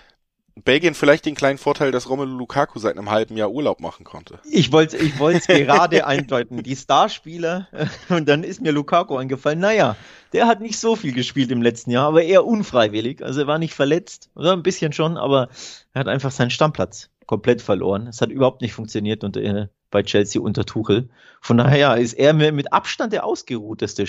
[0.63, 4.39] Belgien vielleicht den kleinen Vorteil, dass Romelu Lukaku seit einem halben Jahr Urlaub machen konnte.
[4.49, 7.67] Ich wollte ich wollte gerade eindeuten, die Starspieler
[8.09, 9.59] und dann ist mir Lukaku eingefallen.
[9.59, 9.97] Naja,
[10.33, 13.23] der hat nicht so viel gespielt im letzten Jahr, aber eher unfreiwillig.
[13.23, 15.49] Also er war nicht verletzt, oder ein bisschen schon, aber
[15.93, 18.07] er hat einfach seinen Stammplatz komplett verloren.
[18.07, 21.09] Es hat überhaupt nicht funktioniert und äh, bei Chelsea unter Tuchel.
[21.41, 24.07] Von daher ist er mit Abstand der ausgeruhteste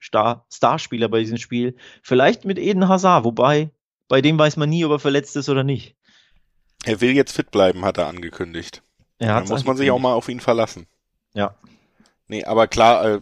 [0.00, 1.76] Star Starspieler bei diesem Spiel.
[2.02, 3.70] Vielleicht mit Eden Hazard, wobei
[4.08, 5.96] bei dem weiß man nie, ob er verletzt ist oder nicht.
[6.84, 8.82] Er will jetzt fit bleiben, hat er angekündigt.
[9.18, 10.86] Er da muss man sich auch mal auf ihn verlassen.
[11.34, 11.54] Ja.
[12.26, 13.20] Nee, aber klar, äh,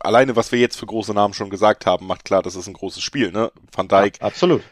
[0.00, 2.72] alleine was wir jetzt für große Namen schon gesagt haben, macht klar, das ist ein
[2.72, 3.52] großes Spiel, ne?
[3.72, 4.20] Van Dijk.
[4.20, 4.62] Ja, absolut.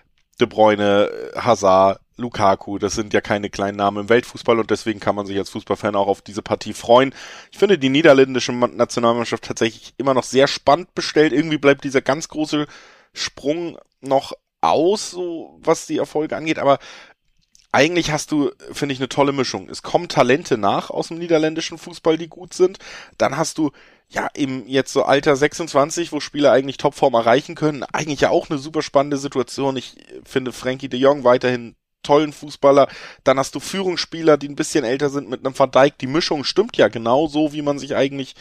[0.40, 2.78] De Bruyne, Hazard, Lukaku.
[2.78, 5.96] Das sind ja keine kleinen Namen im Weltfußball und deswegen kann man sich als Fußballfan
[5.96, 7.14] auch auf diese Partie freuen.
[7.50, 11.32] Ich finde die niederländische Nationalmannschaft tatsächlich immer noch sehr spannend bestellt.
[11.32, 12.66] Irgendwie bleibt dieser ganz große
[13.12, 16.78] Sprung noch aus, so was die Erfolge angeht, aber
[17.72, 19.68] eigentlich hast du, finde ich, eine tolle Mischung.
[19.68, 22.78] Es kommen Talente nach aus dem niederländischen Fußball, die gut sind.
[23.16, 23.70] Dann hast du
[24.08, 28.50] ja eben jetzt so Alter 26, wo Spieler eigentlich Topform erreichen können, eigentlich ja auch
[28.50, 29.76] eine super spannende Situation.
[29.76, 29.94] Ich
[30.24, 32.88] finde Frankie de Jong weiterhin tollen Fußballer.
[33.24, 35.98] Dann hast du Führungsspieler, die ein bisschen älter sind mit einem Verdeik.
[35.98, 38.34] Die Mischung stimmt ja genau so, wie man sich eigentlich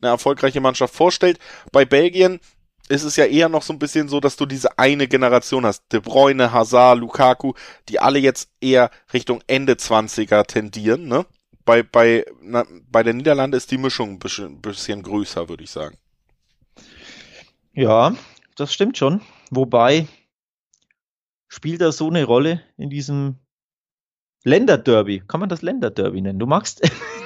[0.00, 1.38] eine erfolgreiche Mannschaft vorstellt.
[1.72, 2.40] Bei Belgien
[2.88, 5.84] ist es ja eher noch so ein bisschen so, dass du diese eine Generation hast.
[5.92, 7.54] De Bruyne, Hazard, Lukaku,
[7.88, 11.26] die alle jetzt eher Richtung Ende 20er tendieren, ne?
[11.64, 15.70] Bei, bei, na, bei der Niederlande ist die Mischung ein bisschen, bisschen größer, würde ich
[15.70, 15.98] sagen.
[17.72, 18.14] Ja,
[18.54, 19.20] das stimmt schon.
[19.50, 20.06] Wobei
[21.48, 23.36] spielt das so eine Rolle in diesem
[24.44, 25.22] Länderderby?
[25.26, 26.38] Kann man das Länderderby nennen?
[26.38, 26.80] Du magst,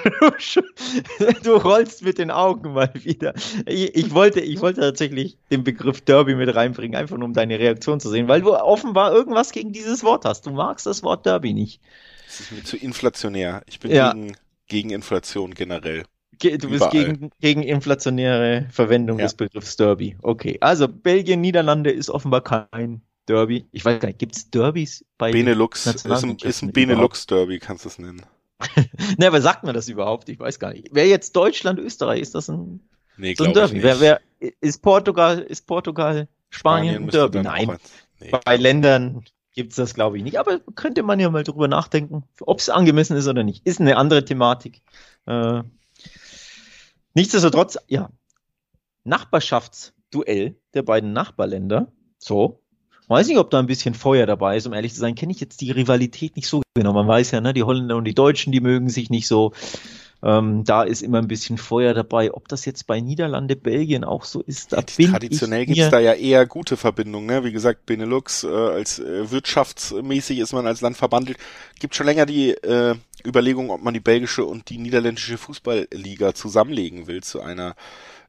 [1.42, 3.34] du rollst mit den Augen mal wieder.
[3.66, 7.58] Ich, ich, wollte, ich wollte tatsächlich den Begriff Derby mit reinbringen, einfach nur um deine
[7.58, 10.46] Reaktion zu sehen, weil du offenbar irgendwas gegen dieses Wort hast.
[10.46, 11.80] Du magst das Wort Derby nicht.
[12.26, 13.62] Das ist mir zu inflationär.
[13.66, 14.12] Ich bin ja.
[14.12, 16.04] gegen, gegen Inflation generell.
[16.38, 19.26] Ge du bist gegen, gegen inflationäre Verwendung ja.
[19.26, 20.16] des Begriffs Derby.
[20.22, 23.66] Okay, also Belgien, Niederlande ist offenbar kein Derby.
[23.72, 25.86] Ich weiß gar nicht, gibt es Derbys bei Benelux?
[25.86, 28.22] Ist ein, ist ein Benelux-Derby, kannst du es nennen.
[29.18, 30.28] ne, aber sagt man das überhaupt?
[30.28, 30.88] Ich weiß gar nicht.
[30.92, 32.80] Wer jetzt Deutschland, Österreich, ist das ein,
[33.16, 33.82] nee, so ein Derby?
[33.82, 34.20] Wer, wer,
[34.60, 37.42] ist Portugal, ist Portugal, Spanien, Spanien ein Derby?
[37.42, 37.78] Nein.
[38.20, 40.38] Nee, bei Ländern gibt es das, glaube ich, nicht.
[40.38, 43.66] Aber könnte man ja mal drüber nachdenken, ob es angemessen ist oder nicht.
[43.66, 44.82] Ist eine andere Thematik.
[45.26, 45.62] Äh,
[47.14, 48.10] nichtsdestotrotz, ja,
[49.04, 51.92] Nachbarschaftsduell der beiden Nachbarländer.
[52.18, 52.59] So,
[53.10, 55.40] Weiß nicht, ob da ein bisschen Feuer dabei ist, um ehrlich zu sein, kenne ich
[55.40, 56.92] jetzt die Rivalität nicht so genau.
[56.92, 59.52] Man weiß ja, ne, die Holländer und die Deutschen, die mögen sich nicht so.
[60.22, 62.32] Ähm, da ist immer ein bisschen Feuer dabei.
[62.32, 65.98] Ob das jetzt bei Niederlande, Belgien auch so ist, da bin Traditionell gibt es da
[65.98, 67.26] ja eher gute Verbindungen.
[67.26, 67.42] Ne?
[67.42, 71.38] Wie gesagt, Benelux, äh, als äh, wirtschaftsmäßig ist man als Land verbandelt.
[71.80, 72.94] Gibt schon länger die äh,
[73.26, 77.74] Überlegung, ob man die belgische und die niederländische Fußballliga zusammenlegen will zu einer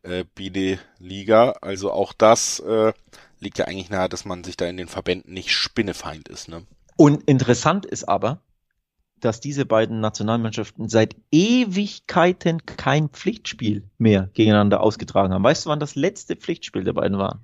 [0.02, 1.52] äh, Bene-Liga.
[1.62, 2.94] Also auch das äh,
[3.42, 6.48] liegt ja eigentlich nahe, dass man sich da in den Verbänden nicht spinnefeind ist.
[6.48, 6.66] Ne?
[6.96, 8.42] Und interessant ist aber,
[9.20, 15.44] dass diese beiden Nationalmannschaften seit Ewigkeiten kein Pflichtspiel mehr gegeneinander ausgetragen haben.
[15.44, 17.42] Weißt du, wann das letzte Pflichtspiel der beiden war?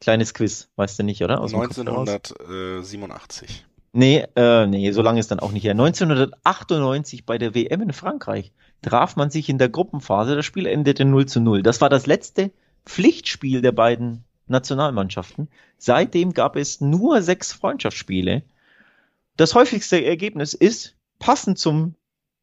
[0.00, 1.40] Kleines Quiz, weißt du nicht, oder?
[1.40, 3.66] Aus 1987.
[3.92, 5.72] Nee, äh, nee, so lange ist dann auch nicht her.
[5.72, 10.36] 1998 bei der WM in Frankreich traf man sich in der Gruppenphase.
[10.36, 11.62] Das Spiel endete 0 zu 0.
[11.62, 12.52] Das war das letzte
[12.84, 15.48] Pflichtspiel der beiden Nationalmannschaften.
[15.76, 18.42] Seitdem gab es nur sechs Freundschaftsspiele.
[19.36, 21.94] Das häufigste Ergebnis ist, passend zum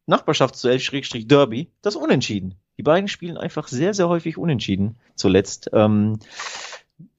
[0.06, 2.54] Nachbarschaftsduell Schrägstrich Derby, das Unentschieden.
[2.78, 5.70] Die beiden spielen einfach sehr, sehr häufig Unentschieden zuletzt.
[5.72, 6.18] Ähm,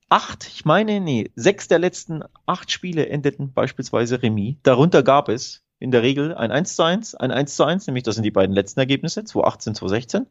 [0.10, 4.56] acht, ich meine, nee, sechs der letzten acht Spiele endeten beispielsweise Remis.
[4.64, 8.04] Darunter gab es in der Regel ein 1 zu 1, ein 1 zu 1, nämlich
[8.04, 10.28] das sind die beiden letzten Ergebnisse, 2018, 2016.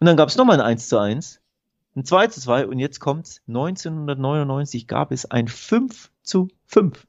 [0.00, 1.41] Und dann gab es nochmal ein 1 zu 1
[1.94, 3.40] ein 2 zu 2 und jetzt kommt's.
[3.48, 7.06] 1999 gab es ein 5 zu 5.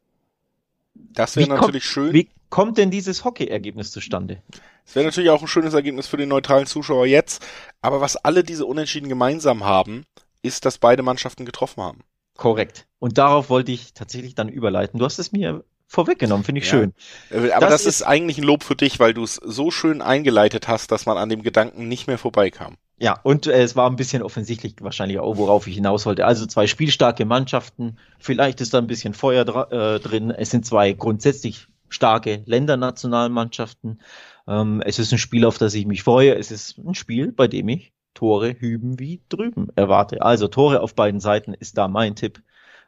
[0.93, 2.13] Das wäre natürlich kommt, schön.
[2.13, 4.41] Wie kommt denn dieses Hockey-Ergebnis zustande?
[4.85, 7.45] Es wäre natürlich auch ein schönes Ergebnis für den neutralen Zuschauer jetzt.
[7.81, 10.05] Aber was alle diese Unentschieden gemeinsam haben,
[10.41, 11.99] ist, dass beide Mannschaften getroffen haben.
[12.35, 12.85] Korrekt.
[12.99, 14.99] Und darauf wollte ich tatsächlich dann überleiten.
[14.99, 16.71] Du hast es mir vorweggenommen, finde ich ja.
[16.71, 16.93] schön.
[17.29, 19.71] Äh, aber das, das ist, ist eigentlich ein Lob für dich, weil du es so
[19.71, 22.77] schön eingeleitet hast, dass man an dem Gedanken nicht mehr vorbeikam.
[23.03, 26.25] Ja, und äh, es war ein bisschen offensichtlich wahrscheinlich auch, worauf ich hinaus wollte.
[26.25, 29.41] Also zwei spielstarke Mannschaften, vielleicht ist da ein bisschen Feuer
[29.73, 30.31] äh, drin.
[30.31, 33.99] Es sind zwei grundsätzlich starke Ländernationalmannschaften.
[34.47, 36.33] Ähm, es ist ein Spiel, auf das ich mich freue.
[36.35, 40.21] Es ist ein Spiel, bei dem ich Tore hüben wie drüben erwarte.
[40.21, 42.41] Also Tore auf beiden Seiten ist da mein Tipp.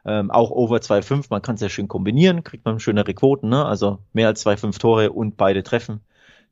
[0.06, 3.66] Ähm, auch over 2,5, man kann es ja schön kombinieren, kriegt man schönere Quoten, ne?
[3.66, 6.00] also mehr als 2,5 Tore und beide treffen.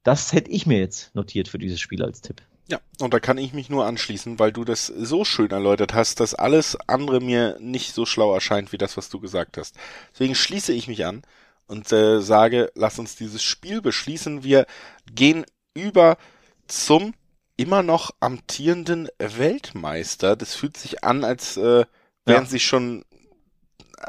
[0.02, 2.42] Das hätte ich mir jetzt notiert für dieses Spiel als Tipp.
[2.66, 6.20] Ja, und da kann ich mich nur anschließen, weil du das so schön erläutert hast,
[6.20, 9.76] dass alles andere mir nicht so schlau erscheint wie das, was du gesagt hast.
[10.12, 11.22] Deswegen schließe ich mich an
[11.66, 14.44] und äh, sage, lass uns dieses Spiel beschließen.
[14.44, 14.66] Wir
[15.14, 15.44] gehen
[15.74, 16.16] über
[16.66, 17.12] zum
[17.56, 20.34] immer noch amtierenden Weltmeister.
[20.34, 21.84] Das fühlt sich an, als äh,
[22.24, 22.46] wären ja.
[22.46, 23.04] sie schon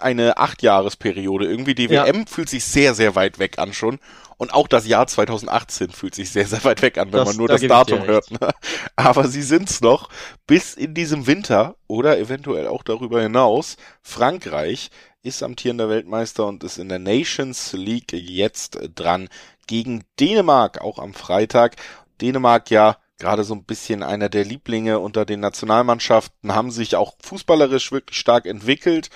[0.01, 1.45] eine Achtjahresperiode.
[1.45, 2.25] Irgendwie die WM ja.
[2.27, 3.99] fühlt sich sehr, sehr weit weg an schon.
[4.37, 7.37] Und auch das Jahr 2018 fühlt sich sehr, sehr weit weg an, wenn das, man
[7.37, 8.31] nur da das Datum hört.
[8.31, 8.49] Ne?
[8.95, 10.09] Aber sie sind's noch
[10.45, 13.77] bis in diesem Winter oder eventuell auch darüber hinaus.
[14.01, 14.89] Frankreich
[15.23, 19.29] ist amtierender Weltmeister und ist in der Nations League jetzt dran
[19.67, 21.77] gegen Dänemark, auch am Freitag.
[22.21, 27.15] Dänemark ja gerade so ein bisschen einer der Lieblinge unter den Nationalmannschaften, haben sich auch
[27.23, 29.09] fußballerisch wirklich stark entwickelt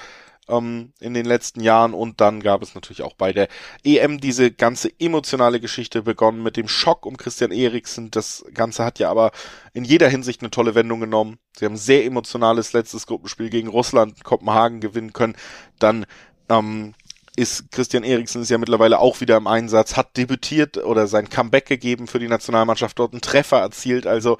[0.49, 3.47] ähm, in den letzten Jahren und dann gab es natürlich auch bei der
[3.83, 8.11] EM diese ganze emotionale Geschichte begonnen mit dem Schock um Christian Eriksen.
[8.11, 9.31] Das Ganze hat ja aber
[9.73, 11.37] in jeder Hinsicht eine tolle Wendung genommen.
[11.57, 15.35] Sie haben sehr emotionales letztes Gruppenspiel gegen Russland Kopenhagen gewinnen können.
[15.77, 16.05] Dann
[16.49, 16.93] ähm,
[17.35, 21.67] ist Christian Eriksen ist ja mittlerweile auch wieder im Einsatz, hat debütiert oder sein Comeback
[21.67, 24.05] gegeben für die Nationalmannschaft, dort einen Treffer erzielt.
[24.05, 24.37] Also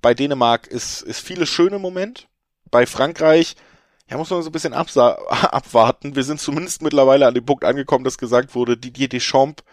[0.00, 2.28] bei Dänemark ist, ist vieles schön im Moment.
[2.70, 3.56] Bei Frankreich
[4.08, 6.14] ja, muss man so ein bisschen abwarten.
[6.16, 9.64] Wir sind zumindest mittlerweile an dem Punkt angekommen, dass gesagt wurde, Didier Deschamps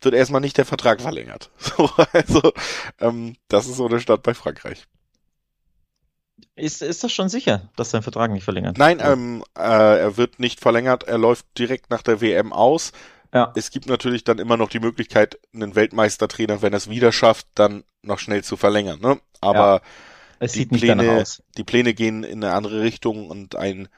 [0.00, 1.50] wird erstmal nicht der Vertrag verlängert.
[1.58, 2.52] So, also,
[3.00, 4.86] ähm, das ist so der Start bei Frankreich.
[6.54, 10.38] Ist, ist das schon sicher, dass sein Vertrag nicht verlängert Nein, ähm, äh, er wird
[10.38, 11.04] nicht verlängert.
[11.04, 12.92] Er läuft direkt nach der WM aus.
[13.32, 13.52] Ja.
[13.54, 17.46] Es gibt natürlich dann immer noch die Möglichkeit, einen Weltmeistertrainer, wenn er es wieder schafft,
[17.54, 19.00] dann noch schnell zu verlängern.
[19.00, 19.18] Ne?
[19.40, 19.80] Aber ja.
[20.38, 21.42] Es die sieht Pläne, nicht aus.
[21.56, 23.88] Die Pläne gehen in eine andere Richtung und ein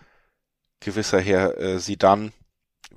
[0.81, 2.33] gewisser Herr äh, Sidan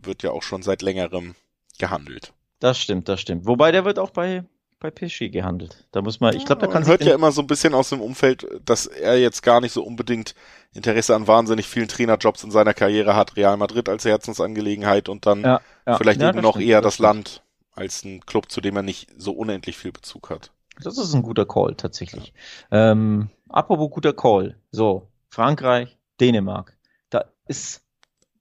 [0.01, 1.35] wird ja auch schon seit längerem
[1.79, 2.33] gehandelt.
[2.59, 3.45] Das stimmt, das stimmt.
[3.45, 4.43] Wobei der wird auch bei
[4.81, 5.87] bei PSG gehandelt.
[5.91, 7.89] Da muss man, ich glaube, da kann man hört ja immer so ein bisschen aus
[7.89, 10.33] dem Umfeld, dass er jetzt gar nicht so unbedingt
[10.73, 13.37] Interesse an wahnsinnig vielen Trainerjobs in seiner Karriere hat.
[13.37, 15.97] Real Madrid als Herzensangelegenheit und dann ja, ja.
[15.97, 18.81] vielleicht ja, eben noch stimmt, eher das, das Land als ein Club, zu dem er
[18.81, 20.51] nicht so unendlich viel Bezug hat.
[20.83, 22.33] Das ist ein guter Call, tatsächlich.
[22.71, 24.57] Ähm, apropos guter Call.
[24.71, 26.77] So, Frankreich, Dänemark.
[27.09, 27.83] Da ist,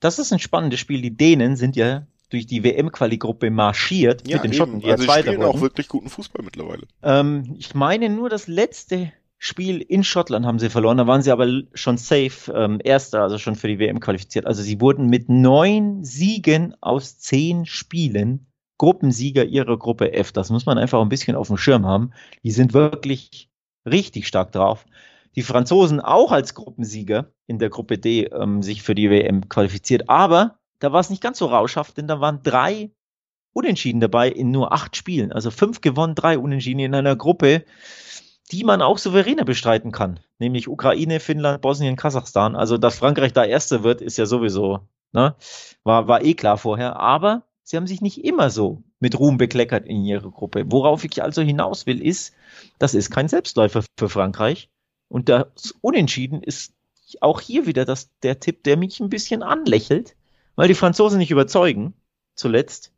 [0.01, 1.03] das ist ein spannendes Spiel.
[1.03, 5.09] Die Dänen sind ja durch die WM-Quali-Gruppe marschiert ja, mit den Schotten, die also ja
[5.09, 6.87] Zweiter spielen auch wirklich guten Fußball mittlerweile.
[7.03, 11.33] Ähm, ich meine nur das letzte Spiel in Schottland haben sie verloren, da waren sie
[11.33, 14.47] aber schon safe ähm, Erster, also schon für die WM qualifiziert.
[14.47, 18.47] Also sie wurden mit neun Siegen aus zehn Spielen
[18.81, 20.33] Gruppensieger ihrer Gruppe F.
[20.33, 22.13] Das muss man einfach ein bisschen auf dem Schirm haben.
[22.43, 23.51] Die sind wirklich
[23.85, 24.87] richtig stark drauf.
[25.37, 30.09] Die Franzosen auch als Gruppensieger in der Gruppe D ähm, sich für die WM qualifiziert.
[30.09, 32.91] Aber da war es nicht ganz so rauschhaft, denn da waren drei
[33.53, 35.31] Unentschieden dabei in nur acht Spielen.
[35.31, 37.67] Also fünf gewonnen, drei Unentschieden in einer Gruppe,
[38.51, 40.21] die man auch souveräner bestreiten kann.
[40.39, 42.57] Nämlich Ukraine, Finnland, Bosnien, Kasachstan.
[42.57, 45.37] Also, dass Frankreich da Erster wird, ist ja sowieso, ne?
[45.85, 46.99] War, war eh klar vorher.
[46.99, 50.65] Aber Sie haben sich nicht immer so mit Ruhm bekleckert in ihrer Gruppe.
[50.73, 52.35] Worauf ich also hinaus will, ist,
[52.81, 54.69] das ist kein Selbstläufer für Frankreich.
[55.07, 56.75] Und das Unentschieden ist
[57.21, 60.17] auch hier wieder das, der Tipp, der mich ein bisschen anlächelt,
[60.57, 61.95] weil die Franzosen nicht überzeugen,
[62.35, 62.91] zuletzt.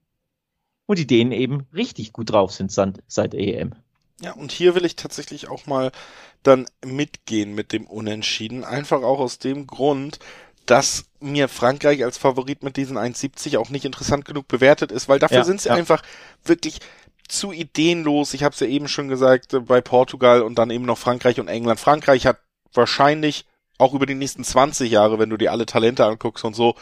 [0.87, 3.75] Und die Dänen eben richtig gut drauf sind seit EM.
[4.23, 5.93] Ja, und hier will ich tatsächlich auch mal
[6.43, 8.65] dann mitgehen mit dem Unentschieden.
[8.65, 10.19] Einfach auch aus dem Grund,
[10.67, 15.19] dass mir Frankreich als Favorit mit diesen 1,70 auch nicht interessant genug bewertet ist, weil
[15.19, 15.75] dafür ja, sind sie ja.
[15.75, 16.03] einfach
[16.45, 16.81] wirklich
[17.29, 18.35] zu ideenlos.
[18.35, 21.41] Ich habe es ja eben schon gesagt, äh, bei Portugal und dann eben noch Frankreich
[21.41, 21.81] und England.
[21.81, 22.39] Frankreich hat
[22.73, 23.47] wahrscheinlich
[23.79, 26.77] auch über die nächsten 20 Jahre, wenn du dir alle Talente anguckst und so,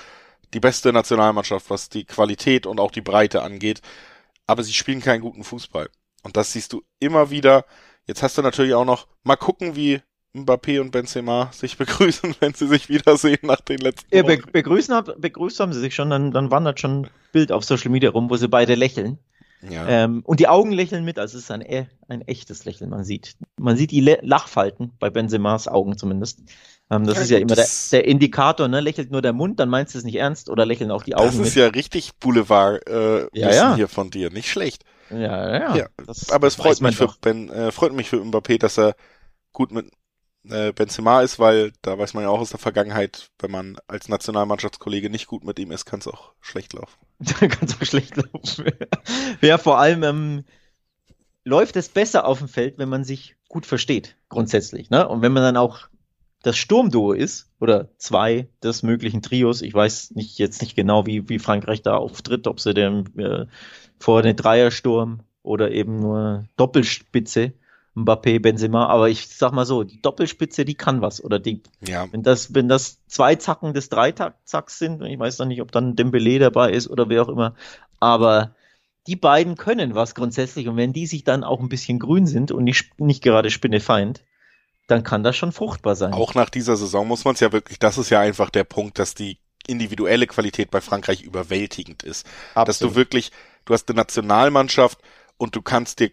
[0.53, 3.81] die beste Nationalmannschaft, was die Qualität und auch die Breite angeht.
[4.47, 5.89] Aber sie spielen keinen guten Fußball.
[6.23, 7.65] Und das siehst du immer wieder.
[8.07, 10.03] Jetzt hast du natürlich auch noch, mal gucken, wie
[10.35, 14.95] Mbappé und Benzema sich begrüßen, wenn sie sich wiedersehen nach den letzten ja, be begrüßen,
[14.95, 18.11] hab, begrüßt haben sie sich schon, dann, dann wandert schon ein Bild auf Social Media
[18.11, 19.19] rum, wo sie beide lächeln.
[19.69, 19.87] Ja.
[19.87, 23.05] Ähm, und die Augen lächeln mit, also es ist ein, e, ein echtes Lächeln, man
[23.05, 23.37] sieht.
[23.59, 26.41] Man sieht die Lachfalten bei Benzemas Augen zumindest.
[26.91, 28.81] Ähm, das ja, ist ja immer der, der, Indikator, ne?
[28.81, 31.27] Lächelt nur der Mund, dann meinst du es nicht ernst oder lächeln auch die Augen.
[31.27, 31.63] Das ist mit.
[31.63, 33.77] ja richtig Boulevard äh, ja, ja.
[33.77, 34.85] hier von dir, nicht schlecht.
[35.11, 35.77] Ja, ja.
[35.77, 35.89] ja
[36.31, 38.95] aber es freut mich, für ben, äh, freut mich für Mbappé, dass er
[39.53, 39.91] gut mit
[40.49, 44.09] äh, Benzema ist, weil da weiß man ja auch aus der Vergangenheit, wenn man als
[44.09, 46.99] Nationalmannschaftskollege nicht gut mit ihm ist, kann es auch schlecht laufen.
[47.25, 48.73] kann es auch schlecht laufen.
[49.41, 50.45] ja, vor allem ähm,
[51.45, 54.91] läuft es besser auf dem Feld, wenn man sich gut versteht, grundsätzlich.
[54.91, 55.07] Ne?
[55.07, 55.89] Und wenn man dann auch
[56.43, 61.29] das Sturmduo ist, oder zwei des möglichen Trios, ich weiß nicht jetzt nicht genau, wie,
[61.29, 63.47] wie Frankreich da auftritt, ob sie den äh,
[63.99, 67.53] vor den Dreiersturm oder eben nur Doppelspitze
[67.95, 71.23] Mbappé, Benzema, aber ich sag mal so, die Doppelspitze, die kann was.
[71.23, 72.07] Oder die, ja.
[72.13, 75.97] wenn das, wenn das zwei Zacken des Dreizacks sind, ich weiß noch nicht, ob dann
[75.97, 77.55] Dembele dabei ist oder wer auch immer,
[77.99, 78.55] aber
[79.07, 82.53] die beiden können was grundsätzlich und wenn die sich dann auch ein bisschen grün sind
[82.53, 84.23] und nicht, nicht gerade Spinnefeind,
[84.87, 86.13] dann kann das schon fruchtbar sein.
[86.13, 88.99] Auch nach dieser Saison muss man es ja wirklich, das ist ja einfach der Punkt,
[88.99, 92.27] dass die individuelle Qualität bei Frankreich überwältigend ist.
[92.55, 92.69] Absolut.
[92.69, 93.31] Dass du wirklich,
[93.65, 94.99] du hast eine Nationalmannschaft
[95.37, 96.11] und du kannst dir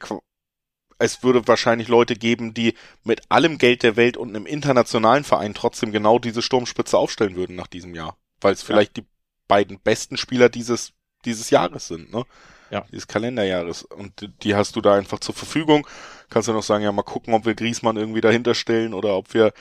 [0.99, 2.73] es würde wahrscheinlich Leute geben, die
[3.03, 7.55] mit allem Geld der Welt und einem internationalen Verein trotzdem genau diese Sturmspitze aufstellen würden
[7.55, 8.17] nach diesem Jahr.
[8.41, 9.03] weil es vielleicht ja.
[9.03, 9.07] die
[9.47, 10.93] beiden besten Spieler dieses,
[11.25, 12.23] dieses Jahres sind, ne?
[12.69, 12.85] Ja.
[12.91, 13.83] Dieses Kalenderjahres.
[13.83, 15.87] Und die hast du da einfach zur Verfügung.
[16.29, 19.33] Kannst du noch sagen, ja, mal gucken, ob wir Griesmann irgendwie dahinter stellen oder ob
[19.33, 19.53] wir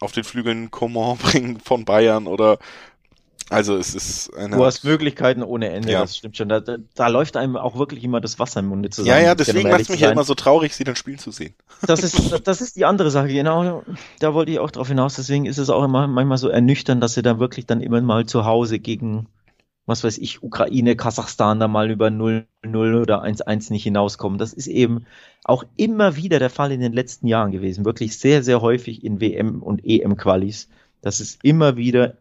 [0.00, 2.58] auf den Flügeln Coman bringen von Bayern oder
[3.48, 4.56] also es ist eine.
[4.56, 6.00] Du hast Möglichkeiten ohne Ende, ja.
[6.00, 6.48] das stimmt schon.
[6.48, 9.20] Da, da, da, läuft einem auch wirklich immer das Wasser im Munde zusammen.
[9.20, 11.54] Ja, ja, deswegen macht es mich ja immer so traurig, sie dann spielen zu sehen.
[11.86, 13.84] Das ist, das ist die andere Sache, genau.
[14.18, 15.14] Da wollte ich auch drauf hinaus.
[15.14, 18.26] Deswegen ist es auch immer manchmal so ernüchternd, dass sie dann wirklich dann immer mal
[18.26, 19.28] zu Hause gegen,
[19.86, 22.44] was weiß ich, Ukraine, Kasachstan da mal über 0-0
[23.00, 24.38] oder 1-1 nicht hinauskommen.
[24.38, 25.06] Das ist eben
[25.44, 27.84] auch immer wieder der Fall in den letzten Jahren gewesen.
[27.84, 30.68] Wirklich sehr, sehr häufig in WM- und EM-Qualis.
[31.00, 32.16] Das ist immer wieder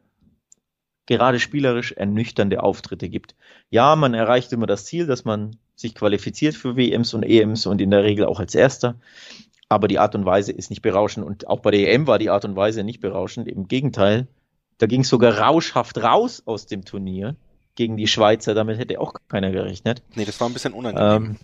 [1.05, 3.35] gerade spielerisch ernüchternde Auftritte gibt.
[3.69, 7.81] Ja, man erreicht immer das Ziel, dass man sich qualifiziert für WMs und EMs und
[7.81, 8.95] in der Regel auch als Erster.
[9.67, 12.29] Aber die Art und Weise ist nicht berauschend und auch bei der EM war die
[12.29, 13.47] Art und Weise nicht berauschend.
[13.47, 14.27] Im Gegenteil,
[14.77, 17.35] da ging es sogar rauschhaft raus aus dem Turnier
[17.75, 18.53] gegen die Schweizer.
[18.53, 20.03] Damit hätte auch keiner gerechnet.
[20.15, 21.31] Nee, das war ein bisschen unangenehm.
[21.31, 21.37] Ähm,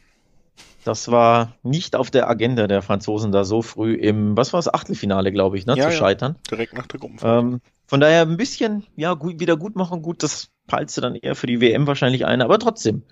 [0.83, 4.73] das war nicht auf der Agenda der Franzosen da so früh im, was war das,
[4.73, 6.35] Achtelfinale, glaube ich, ne, ja, zu scheitern.
[6.49, 7.39] direkt nach der Gruppenphase.
[7.39, 7.61] Ähm,
[7.91, 11.45] von daher ein bisschen, ja, gut, wieder gut machen, gut, das peilst dann eher für
[11.45, 13.03] die WM wahrscheinlich ein, aber trotzdem.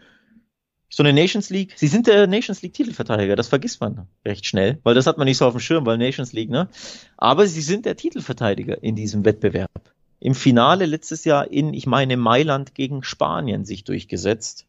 [0.87, 4.79] So eine Nations League, sie sind der Nations League Titelverteidiger, das vergisst man recht schnell,
[4.83, 6.69] weil das hat man nicht so auf dem Schirm, weil Nations League, ne?
[7.17, 9.91] Aber sie sind der Titelverteidiger in diesem Wettbewerb.
[10.21, 14.65] Im Finale letztes Jahr in, ich meine, Mailand gegen Spanien sich durchgesetzt.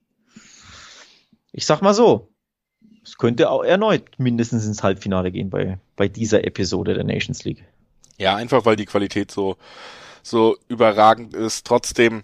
[1.52, 2.32] Ich sag mal so,
[3.04, 7.64] es könnte auch erneut mindestens ins Halbfinale gehen bei, bei dieser Episode der Nations League.
[8.20, 9.56] Ja, einfach weil die Qualität so,
[10.22, 11.66] so überragend ist.
[11.66, 12.22] Trotzdem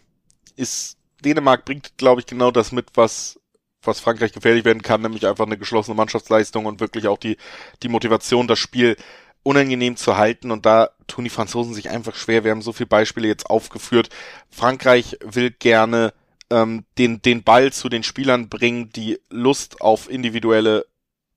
[0.55, 3.41] ist Dänemark bringt, glaube ich, genau das mit, was
[3.83, 7.39] was Frankreich gefährlich werden kann, nämlich einfach eine geschlossene Mannschaftsleistung und wirklich auch die
[7.83, 8.97] die Motivation, das Spiel
[9.43, 12.45] unangenehm zu halten und da tun die Franzosen sich einfach schwer.
[12.45, 14.11] Wir haben so viele Beispiele jetzt aufgeführt.
[14.51, 16.13] Frankreich will gerne
[16.51, 20.85] ähm, den, den Ball zu den Spielern bringen, die Lust auf individuelle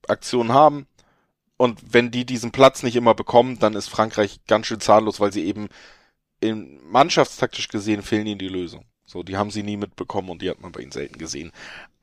[0.08, 0.88] Aktionen haben.
[1.60, 5.34] Und wenn die diesen Platz nicht immer bekommen, dann ist Frankreich ganz schön zahnlos, weil
[5.34, 5.68] sie eben
[6.40, 8.86] in mannschaftstaktisch gesehen fehlen ihnen die Lösung.
[9.06, 11.52] So, die haben sie nie mitbekommen und die hat man bei ihnen selten gesehen.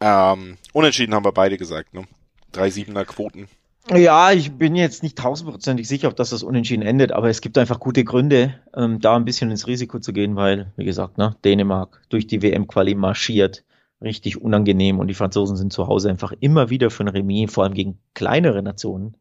[0.01, 2.05] Ähm, unentschieden haben wir beide gesagt, ne?
[2.53, 3.49] Drei Siebener Quoten.
[3.89, 7.57] Ja, ich bin jetzt nicht tausendprozentig sicher, ob das das Unentschieden endet, aber es gibt
[7.57, 11.35] einfach gute Gründe, ähm, da ein bisschen ins Risiko zu gehen, weil, wie gesagt, ne,
[11.47, 13.65] Dänemark durch die WM-Quali marschiert,
[14.03, 17.65] richtig unangenehm und die Franzosen sind zu Hause einfach immer wieder für ein Remis, vor
[17.65, 19.17] allem gegen kleinere Nationen,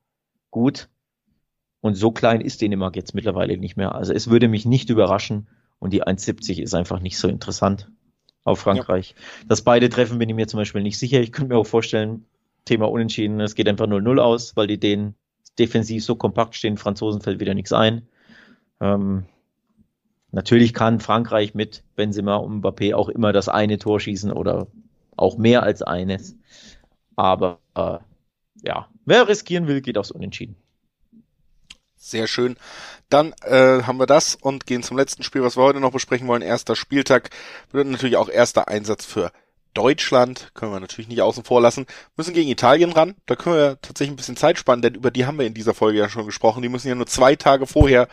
[0.56, 0.88] gut.
[1.82, 3.93] Und so klein ist Dänemark jetzt mittlerweile nicht mehr.
[3.93, 5.47] Also es würde mich nicht überraschen
[5.80, 7.91] und die 1,70 ist einfach nicht so interessant
[8.45, 9.16] auf Frankreich.
[9.18, 9.45] Ja.
[9.49, 11.20] Dass beide treffen, bin ich mir zum Beispiel nicht sicher.
[11.20, 12.26] Ich könnte mir auch vorstellen,
[12.64, 15.16] Thema Unentschieden, es geht einfach 0-0 aus, weil die Dänen
[15.60, 18.08] defensiv so kompakt stehen, Franzosen fällt wieder nichts ein.
[18.80, 19.26] Ähm,
[20.32, 24.68] natürlich kann Frankreich mit Benzema und Mbappé auch immer das eine Tor schießen oder
[25.18, 26.38] auch mehr als eines.
[27.18, 27.97] Aber äh,
[28.64, 30.56] ja, wer riskieren will, geht aufs Unentschieden.
[31.97, 32.56] Sehr schön.
[33.10, 36.28] Dann äh, haben wir das und gehen zum letzten Spiel, was wir heute noch besprechen
[36.28, 36.43] wollen.
[36.43, 37.32] Erster Spieltag
[37.72, 39.32] wird natürlich auch erster Einsatz für
[39.76, 41.86] Deutschland können wir natürlich nicht außen vor lassen,
[42.16, 43.14] müssen gegen Italien ran.
[43.28, 45.76] Da können wir tatsächlich ein bisschen Zeit sparen, denn über die haben wir in dieser
[45.76, 46.64] Folge ja schon gesprochen.
[46.64, 48.08] Die müssen ja nur zwei Tage vorher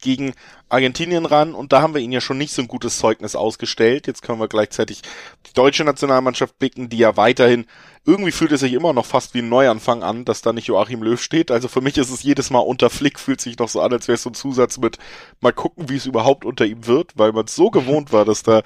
[0.00, 0.34] gegen
[0.68, 4.06] Argentinien ran und da haben wir ihnen ja schon nicht so ein gutes Zeugnis ausgestellt.
[4.06, 5.02] Jetzt können wir gleichzeitig
[5.46, 7.66] die deutsche Nationalmannschaft blicken, die ja weiterhin
[8.06, 11.02] irgendwie fühlt es sich immer noch fast wie ein Neuanfang an, dass da nicht Joachim
[11.02, 11.50] Löw steht.
[11.50, 14.08] Also für mich ist es jedes Mal unter Flick, fühlt sich noch so an, als
[14.08, 14.98] wäre es so ein Zusatz mit
[15.40, 18.42] mal gucken, wie es überhaupt unter ihm wird, weil man es so gewohnt war, dass
[18.42, 18.62] da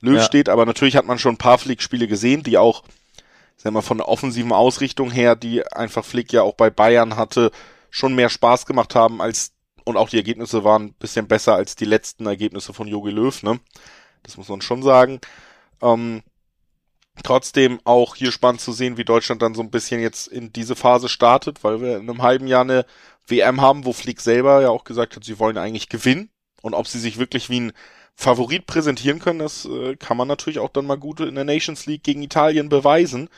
[0.00, 0.22] Löw ja.
[0.22, 0.48] steht.
[0.48, 2.82] Aber natürlich hat man schon ein paar Flick-Spiele gesehen, die auch,
[3.56, 7.50] sagen wir von der offensiven Ausrichtung her, die einfach Flick ja auch bei Bayern hatte,
[7.90, 9.52] schon mehr Spaß gemacht haben als
[9.88, 13.42] und auch die Ergebnisse waren ein bisschen besser als die letzten Ergebnisse von Jogi Löw,
[13.42, 13.58] ne?
[14.22, 15.18] Das muss man schon sagen.
[15.80, 16.22] Ähm,
[17.22, 20.76] trotzdem auch hier spannend zu sehen, wie Deutschland dann so ein bisschen jetzt in diese
[20.76, 22.84] Phase startet, weil wir in einem halben Jahr eine
[23.26, 26.28] WM haben, wo Flick selber ja auch gesagt hat, sie wollen eigentlich gewinnen.
[26.60, 27.72] Und ob sie sich wirklich wie ein
[28.14, 31.86] Favorit präsentieren können, das äh, kann man natürlich auch dann mal gut in der Nations
[31.86, 33.30] League gegen Italien beweisen.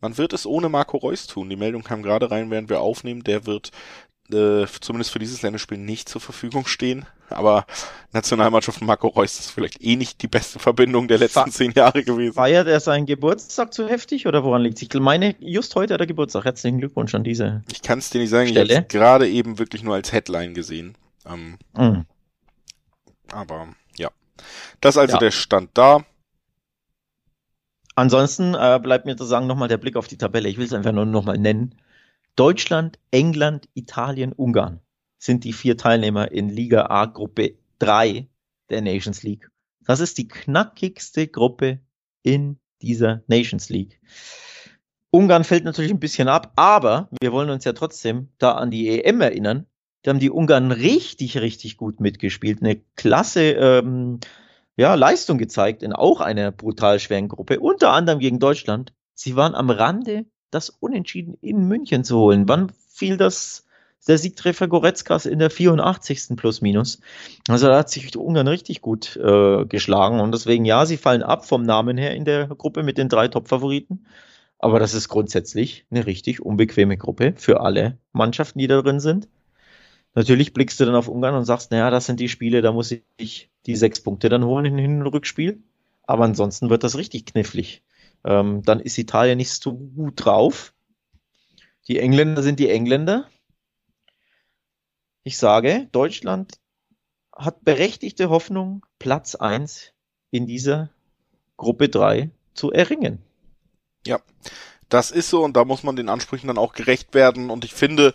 [0.00, 1.48] Man wird es ohne Marco Reus tun.
[1.50, 3.22] Die Meldung kam gerade rein, während wir aufnehmen.
[3.22, 3.70] Der wird
[4.32, 7.06] äh, zumindest für dieses Länderspiel nicht zur Verfügung stehen.
[7.30, 7.66] Aber
[8.12, 12.34] Nationalmannschaft Marco Reus ist vielleicht eh nicht die beste Verbindung der letzten zehn Jahre gewesen.
[12.34, 14.82] Feiert er seinen Geburtstag zu heftig oder woran liegt es?
[14.82, 16.44] Ich meine, just heute hat er Geburtstag.
[16.44, 17.62] Herzlichen Glückwunsch an diese.
[17.72, 18.72] Ich kann es dir nicht sagen, Stelle.
[18.72, 20.96] ich habe gerade eben wirklich nur als Headline gesehen.
[21.26, 22.04] Ähm, mhm.
[23.32, 24.10] Aber ja.
[24.80, 25.18] Das ist also ja.
[25.18, 26.04] der Stand da.
[27.96, 30.48] Ansonsten äh, bleibt mir zu sagen nochmal der Blick auf die Tabelle.
[30.48, 31.74] Ich will es einfach nur nochmal nennen.
[32.36, 34.80] Deutschland, England, Italien, Ungarn
[35.18, 38.28] sind die vier Teilnehmer in Liga A Gruppe 3
[38.70, 39.48] der Nations League.
[39.86, 41.80] Das ist die knackigste Gruppe
[42.22, 44.00] in dieser Nations League.
[45.10, 49.02] Ungarn fällt natürlich ein bisschen ab, aber wir wollen uns ja trotzdem da an die
[49.02, 49.66] EM erinnern.
[50.02, 52.60] Da haben die Ungarn richtig, richtig gut mitgespielt.
[52.60, 54.18] Eine klasse ähm,
[54.76, 58.92] ja, Leistung gezeigt in auch einer brutal schweren Gruppe, unter anderem gegen Deutschland.
[59.14, 62.48] Sie waren am Rande, das Unentschieden in München zu holen.
[62.48, 63.66] Wann fiel das,
[64.06, 66.36] der Siegtreffer Goretzkas in der 84.
[66.36, 67.00] plus minus?
[67.48, 71.46] Also da hat sich Ungarn richtig gut äh, geschlagen und deswegen, ja, sie fallen ab
[71.46, 74.06] vom Namen her in der Gruppe mit den drei Top-Favoriten.
[74.58, 79.28] Aber das ist grundsätzlich eine richtig unbequeme Gruppe für alle Mannschaften, die da drin sind.
[80.14, 82.94] Natürlich blickst du dann auf Ungarn und sagst, naja, das sind die Spiele, da muss
[83.16, 85.62] ich die sechs Punkte dann holen in Hin- und Rückspiel.
[86.06, 87.82] Aber ansonsten wird das richtig knifflig.
[88.24, 90.74] Ähm, dann ist Italien nicht so gut drauf.
[91.88, 93.28] Die Engländer sind die Engländer.
[95.22, 96.58] Ich sage, Deutschland
[97.34, 99.92] hat berechtigte Hoffnung, Platz eins
[100.30, 100.90] in dieser
[101.56, 103.22] Gruppe drei zu erringen.
[104.06, 104.20] Ja,
[104.88, 107.74] das ist so und da muss man den Ansprüchen dann auch gerecht werden und ich
[107.74, 108.14] finde,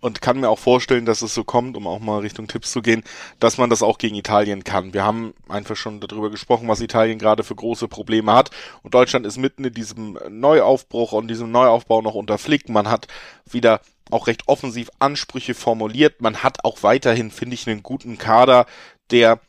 [0.00, 2.82] und kann mir auch vorstellen, dass es so kommt, um auch mal Richtung Tipps zu
[2.82, 3.02] gehen,
[3.40, 4.94] dass man das auch gegen Italien kann.
[4.94, 8.50] Wir haben einfach schon darüber gesprochen, was Italien gerade für große Probleme hat.
[8.82, 12.68] Und Deutschland ist mitten in diesem Neuaufbruch und diesem Neuaufbau noch unter Flick.
[12.68, 13.08] Man hat
[13.50, 13.80] wieder
[14.10, 16.20] auch recht offensiv Ansprüche formuliert.
[16.22, 18.66] Man hat auch weiterhin, finde ich, einen guten Kader,
[19.10, 19.40] der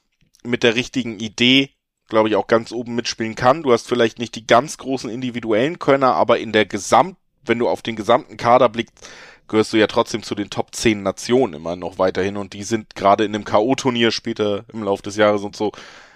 [0.44, 1.72] mit der richtigen Idee
[2.10, 3.64] glaube ich, auch ganz oben mitspielen kann.
[3.64, 7.70] Du hast vielleicht nicht die ganz großen individuellen Könner, aber in der Gesamt, wenn du
[7.70, 9.10] auf den gesamten Kader blickst,
[9.48, 12.96] gehörst du ja trotzdem zu den Top 10 Nationen immer noch weiterhin und die sind
[12.96, 15.72] gerade in dem K.O.-Turnier später im Laufe des Jahres und so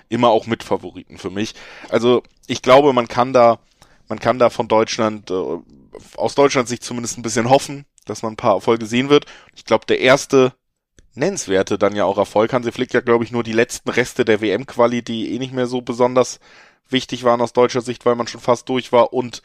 [0.10, 1.56] immer auch Mitfavoriten für mich.
[1.90, 3.60] Also ich glaube, man kann da,
[4.08, 5.58] man kann da von Deutschland, äh,
[6.16, 9.26] aus Deutschland sich zumindest ein bisschen hoffen, dass man ein paar Erfolge sehen wird.
[9.56, 10.54] Ich glaube, der erste
[11.16, 12.54] nennenswerte dann ja auch Erfolg.
[12.54, 15.68] Hansi Flick ja, glaube ich, nur die letzten Reste der WM-Quali, die eh nicht mehr
[15.68, 16.40] so besonders
[16.90, 19.42] wichtig waren aus deutscher Sicht, weil man schon fast durch war und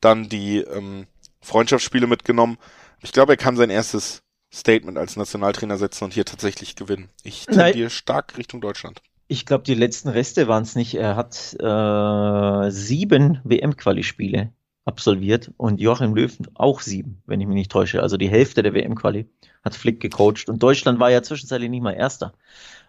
[0.00, 1.06] dann die ähm,
[1.48, 2.58] Freundschaftsspiele mitgenommen.
[3.00, 4.22] Ich glaube, er kann sein erstes
[4.52, 7.08] Statement als Nationaltrainer setzen und hier tatsächlich gewinnen.
[7.22, 9.02] Ich tendiere stark Richtung Deutschland.
[9.26, 10.94] Ich glaube, die letzten Reste waren es nicht.
[10.94, 14.52] Er hat äh, sieben WM-Quali-Spiele
[14.86, 18.02] absolviert und Joachim Löw auch sieben, wenn ich mich nicht täusche.
[18.02, 19.28] Also die Hälfte der WM-Quali
[19.62, 22.32] hat Flick gecoacht und Deutschland war ja zwischenzeitlich nicht mal Erster.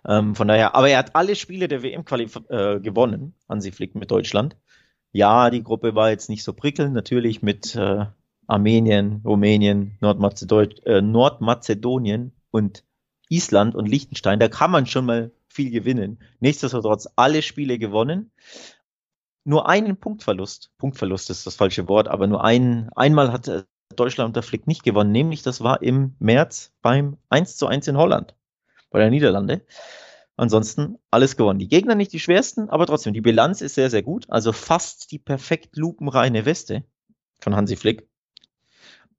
[0.08, 4.10] Ähm, von daher, aber er hat alle Spiele der WM-Quali äh, gewonnen, Hansi Flick mit
[4.10, 4.56] Deutschland.
[5.12, 8.06] Ja, die Gruppe war jetzt nicht so prickelnd, natürlich mit äh,
[8.50, 12.84] Armenien, Rumänien, Nordmazedon äh, Nordmazedonien und
[13.30, 16.20] Island und Liechtenstein, da kann man schon mal viel gewinnen.
[16.40, 18.32] Nichtsdestotrotz alle Spiele gewonnen.
[19.46, 20.72] Nur einen Punktverlust.
[20.78, 23.64] Punktverlust ist das falsche Wort, aber nur ein, einmal hat äh,
[23.96, 27.98] Deutschland unter Flick nicht gewonnen, nämlich das war im März beim 1 zu 1 in
[27.98, 28.36] Holland,
[28.92, 29.66] bei der Niederlande.
[30.38, 31.60] Ansonsten alles gewonnen.
[31.60, 34.30] Die Gegner nicht die schwersten, aber trotzdem, die Bilanz ist sehr, sehr gut.
[34.30, 36.86] Also fast die perfekt lupenreine Weste
[37.42, 38.09] von Hansi Flick.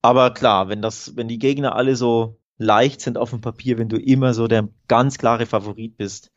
[0.02, 3.88] Aber klar, wenn das, wenn die Gegner alle so leicht sind auf dem Papier, wenn
[3.88, 6.30] du immer so der ganz klare Favorit bist,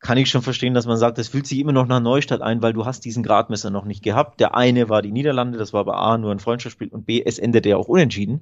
[0.00, 2.62] kann ich schon verstehen, dass man sagt, das fühlt sich immer noch nach Neustadt ein,
[2.62, 4.40] weil du hast diesen Gradmesser noch nicht gehabt.
[4.40, 7.38] Der eine war die Niederlande, das war bei A nur ein Freundschaftsspiel und B, es
[7.38, 8.40] endete ja auch unentschieden.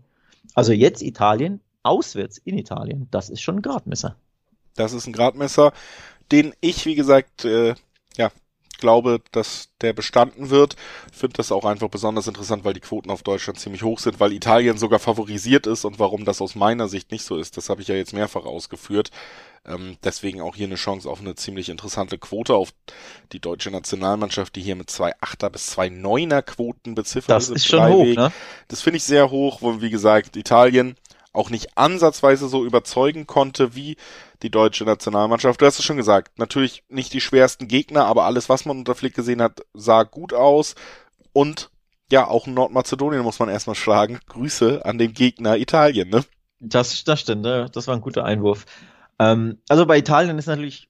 [0.55, 4.15] Also jetzt Italien, auswärts in Italien, das ist schon ein Gradmesser.
[4.77, 5.73] Das ist ein Gradmesser,
[6.31, 7.75] den ich, wie gesagt, äh,
[8.17, 8.31] ja,
[8.79, 10.77] glaube, dass der bestanden wird.
[11.13, 14.33] Finde das auch einfach besonders interessant, weil die Quoten auf Deutschland ziemlich hoch sind, weil
[14.33, 17.83] Italien sogar favorisiert ist und warum das aus meiner Sicht nicht so ist, das habe
[17.83, 19.11] ich ja jetzt mehrfach ausgeführt.
[19.67, 22.71] Ähm, deswegen auch hier eine Chance auf eine ziemlich interessante Quote auf
[23.33, 27.67] die deutsche Nationalmannschaft, die hier mit zwei Achter bis zwei Neuner Quoten beziffert Das ist
[27.67, 28.33] schon hoch, ne?
[28.69, 30.97] Das finde ich sehr hoch, wo, wie gesagt, Italien
[31.33, 33.97] auch nicht ansatzweise so überzeugen konnte wie
[34.43, 35.61] die deutsche Nationalmannschaft.
[35.61, 38.95] Du hast es schon gesagt, natürlich nicht die schwersten Gegner, aber alles, was man unter
[38.95, 40.75] Flick gesehen hat, sah gut aus.
[41.33, 41.71] Und
[42.11, 44.21] ja, auch Nordmazedonien muss man erstmal schlagen.
[44.29, 46.25] Grüße an den Gegner Italien, ne?
[46.61, 47.71] Das, das stimmt, ne?
[47.73, 48.65] das war ein guter Einwurf.
[49.19, 50.89] Ähm, also bei Italien ist natürlich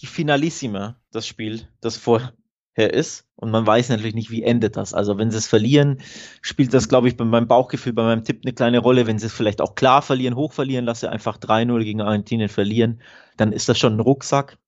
[0.00, 2.32] die Finalissima das Spiel, das vor,
[2.74, 3.26] her ist.
[3.36, 4.94] Und man weiß natürlich nicht, wie endet das.
[4.94, 5.98] Also wenn sie es verlieren,
[6.42, 9.06] spielt das, glaube ich, bei meinem Bauchgefühl, bei meinem Tipp eine kleine Rolle.
[9.06, 13.00] Wenn sie es vielleicht auch klar verlieren, hoch verlieren, lasse einfach 3-0 gegen Argentinien verlieren,
[13.36, 14.58] dann ist das schon ein Rucksack,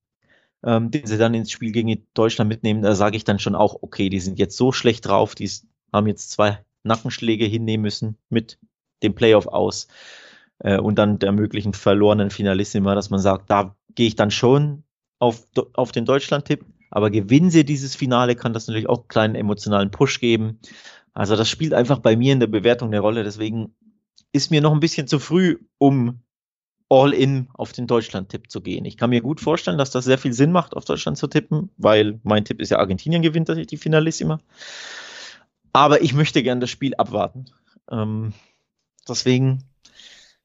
[0.65, 2.81] ähm, den sie dann ins Spiel gegen Deutschland mitnehmen.
[2.81, 5.49] Da sage ich dann schon auch, okay, die sind jetzt so schlecht drauf, die
[5.91, 8.59] haben jetzt zwei Nackenschläge hinnehmen müssen mit
[9.03, 9.87] dem Playoff aus
[10.59, 14.83] äh, und dann der möglichen verlorenen Finalissima, dass man sagt, da gehe ich dann schon
[15.19, 16.65] auf, auf den Deutschland-Tipp.
[16.95, 20.59] Aber gewinnen sie dieses Finale, kann das natürlich auch einen kleinen emotionalen Push geben.
[21.11, 23.23] Also das spielt einfach bei mir in der Bewertung eine Rolle.
[23.23, 23.73] Deswegen
[24.31, 26.19] ist mir noch ein bisschen zu früh, um
[26.89, 28.85] all in auf den Deutschland-Tipp zu gehen.
[28.85, 31.71] Ich kann mir gut vorstellen, dass das sehr viel Sinn macht, auf Deutschland zu tippen,
[31.77, 34.39] weil mein Tipp ist ja Argentinien gewinnt die Finalissima.
[35.71, 37.45] Aber ich möchte gern das Spiel abwarten.
[37.89, 38.33] Ähm,
[39.09, 39.63] deswegen,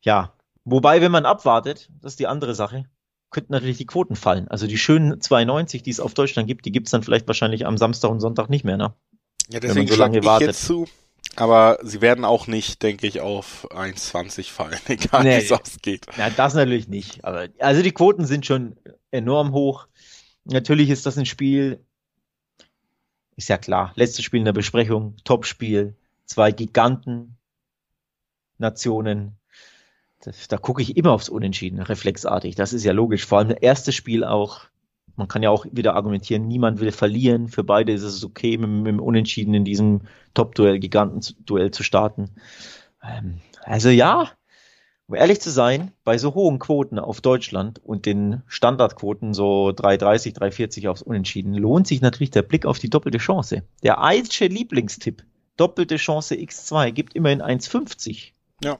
[0.00, 0.32] ja.
[0.64, 2.86] Wobei, wenn man abwartet, das ist die andere Sache,
[3.30, 4.48] könnten natürlich die Quoten fallen.
[4.48, 7.66] Also die schönen 92, die es auf Deutschland gibt, die gibt es dann vielleicht wahrscheinlich
[7.66, 8.94] am Samstag und Sonntag nicht mehr, ne?
[9.50, 10.48] Ja, deswegen so lange wartet.
[10.48, 10.86] jetzt zu.
[11.36, 16.06] Aber sie werden auch nicht, denke ich, auf 1,20 fallen, egal nee, wie es ausgeht.
[16.16, 17.24] Ja, das natürlich nicht.
[17.24, 18.76] Aber also die Quoten sind schon
[19.10, 19.86] enorm hoch.
[20.44, 21.84] Natürlich ist das ein Spiel,
[23.36, 23.92] ist ja klar.
[23.94, 27.36] Letztes Spiel in der Besprechung, Topspiel, zwei Giganten,
[28.58, 29.37] Nationen.
[30.20, 32.54] Das, da gucke ich immer aufs Unentschieden, reflexartig.
[32.54, 33.24] Das ist ja logisch.
[33.26, 34.68] Vor allem das erste Spiel auch
[35.18, 37.48] man kann ja auch wieder argumentieren, niemand will verlieren.
[37.48, 40.02] Für beide ist es okay, mit, mit dem Unentschieden in diesem
[40.32, 42.30] Top-Duell, Giganten-Duell zu starten.
[43.02, 44.30] Ähm, also ja,
[45.08, 50.36] um ehrlich zu sein, bei so hohen Quoten auf Deutschland und den Standardquoten so 3,30,
[50.38, 53.64] 3,40 aufs Unentschieden, lohnt sich natürlich der Blick auf die doppelte Chance.
[53.82, 55.24] Der Eilsche Lieblingstipp,
[55.56, 58.32] doppelte Chance X2, gibt immerhin 1,50.
[58.62, 58.78] Ja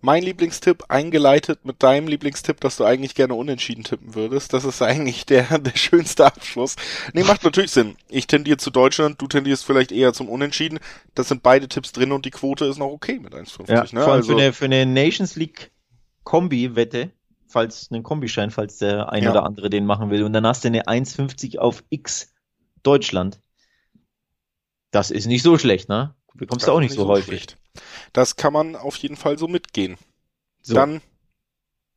[0.00, 4.52] mein Lieblingstipp eingeleitet mit deinem Lieblingstipp, dass du eigentlich gerne unentschieden tippen würdest.
[4.52, 6.76] Das ist eigentlich der, der schönste Abschluss.
[7.12, 7.96] Nee, macht natürlich Sinn.
[8.08, 10.78] Ich tendiere zu Deutschland, du tendierst vielleicht eher zum Unentschieden.
[11.14, 13.70] Das sind beide Tipps drin und die Quote ist noch okay mit 1,50.
[13.70, 13.88] Ja, ne?
[13.88, 15.70] Vor allem also, für, eine, für eine Nations League
[16.24, 17.10] Kombi-Wette,
[17.46, 19.30] falls einen Kombischein, falls der ein ja.
[19.30, 20.22] oder andere den machen will.
[20.22, 22.32] Und dann hast du eine 1,50 auf X
[22.82, 23.40] Deutschland.
[24.90, 26.14] Das ist nicht so schlecht, ne?
[26.34, 27.26] Bekommst du auch nicht, nicht so, so häufig.
[27.26, 27.56] Schlecht.
[28.12, 29.96] Das kann man auf jeden Fall so mitgehen.
[30.62, 30.74] So.
[30.74, 31.00] Dann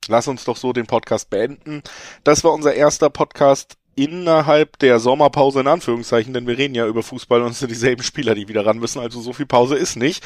[0.07, 1.81] lass uns doch so den Podcast beenden.
[2.23, 7.03] Das war unser erster Podcast innerhalb der Sommerpause in Anführungszeichen, denn wir reden ja über
[7.03, 9.95] Fußball und es sind dieselben Spieler, die wieder ran müssen, also so viel Pause ist
[9.95, 10.23] nicht.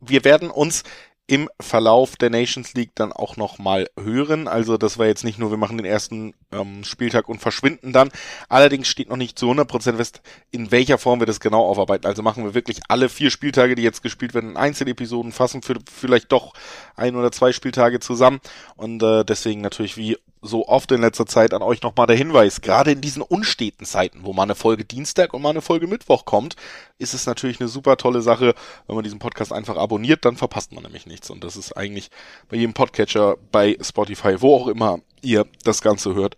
[0.00, 0.82] Wir werden uns
[1.26, 4.46] im Verlauf der Nations League dann auch nochmal hören.
[4.46, 8.10] Also das war jetzt nicht nur, wir machen den ersten ähm, Spieltag und verschwinden dann.
[8.50, 10.20] Allerdings steht noch nicht zu 100% fest,
[10.50, 12.06] in welcher Form wir das genau aufarbeiten.
[12.06, 15.76] Also machen wir wirklich alle vier Spieltage, die jetzt gespielt werden, in Einzelepisoden, fassen für
[15.90, 16.52] vielleicht doch
[16.94, 18.40] ein oder zwei Spieltage zusammen.
[18.76, 22.60] Und äh, deswegen natürlich wie so oft in letzter Zeit an euch nochmal der Hinweis,
[22.60, 26.24] gerade in diesen unsteten Zeiten, wo mal eine Folge Dienstag und mal eine Folge Mittwoch
[26.24, 26.54] kommt,
[26.98, 28.54] ist es natürlich eine super tolle Sache,
[28.86, 31.30] wenn man diesen Podcast einfach abonniert, dann verpasst man nämlich nichts.
[31.30, 32.10] Und das ist eigentlich
[32.48, 36.36] bei jedem Podcatcher, bei Spotify, wo auch immer ihr das Ganze hört,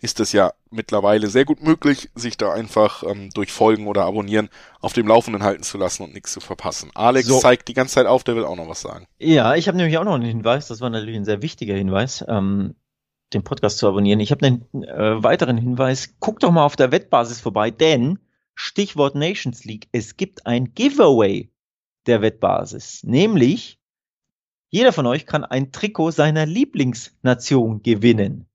[0.00, 4.48] ist es ja mittlerweile sehr gut möglich, sich da einfach ähm, durch Folgen oder Abonnieren
[4.80, 6.90] auf dem Laufenden halten zu lassen und nichts zu verpassen.
[6.94, 7.40] Alex so.
[7.40, 9.06] zeigt die ganze Zeit auf, der will auch noch was sagen.
[9.18, 12.24] Ja, ich habe nämlich auch noch einen Hinweis, das war natürlich ein sehr wichtiger Hinweis.
[12.28, 12.76] Ähm,
[13.32, 14.20] den Podcast zu abonnieren.
[14.20, 16.14] Ich habe einen äh, weiteren Hinweis.
[16.20, 18.18] Guck doch mal auf der Wettbasis vorbei, denn
[18.54, 21.50] Stichwort Nations League, es gibt ein Giveaway
[22.06, 23.04] der Wettbasis.
[23.04, 23.78] Nämlich,
[24.70, 28.48] jeder von euch kann ein Trikot seiner Lieblingsnation gewinnen.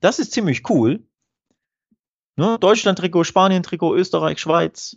[0.00, 1.04] Das ist ziemlich cool.
[2.36, 2.58] Ne?
[2.58, 4.96] Deutschland-Trikot, Spanien-Trikot, Österreich, Schweiz,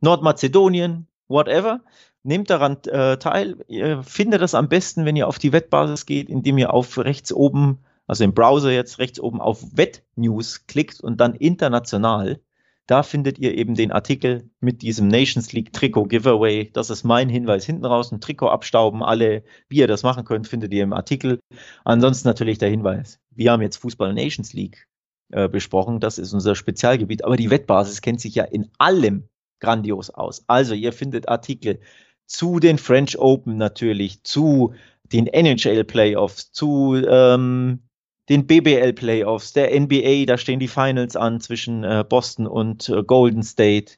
[0.00, 1.82] Nordmazedonien, whatever.
[2.22, 3.64] Nehmt daran äh, teil.
[3.68, 7.32] Ihr findet das am besten, wenn ihr auf die Wettbasis geht, indem ihr auf rechts
[7.32, 7.78] oben
[8.10, 12.40] also im Browser jetzt rechts oben auf Wettnews klickt und dann international,
[12.88, 16.72] da findet ihr eben den Artikel mit diesem Nations League Trikot Giveaway.
[16.72, 17.64] Das ist mein Hinweis.
[17.64, 19.04] Hinten raus ein Trikot abstauben.
[19.04, 21.38] Alle, wie ihr das machen könnt, findet ihr im Artikel.
[21.84, 23.20] Ansonsten natürlich der Hinweis.
[23.30, 24.88] Wir haben jetzt Fußball Nations League
[25.30, 26.00] äh, besprochen.
[26.00, 27.24] Das ist unser Spezialgebiet.
[27.24, 29.28] Aber die Wettbasis kennt sich ja in allem
[29.60, 30.42] grandios aus.
[30.48, 31.78] Also ihr findet Artikel
[32.26, 37.84] zu den French Open natürlich, zu den NHL Playoffs, zu ähm,
[38.30, 43.02] den BBL Playoffs, der NBA, da stehen die Finals an zwischen äh, Boston und äh,
[43.02, 43.94] Golden State.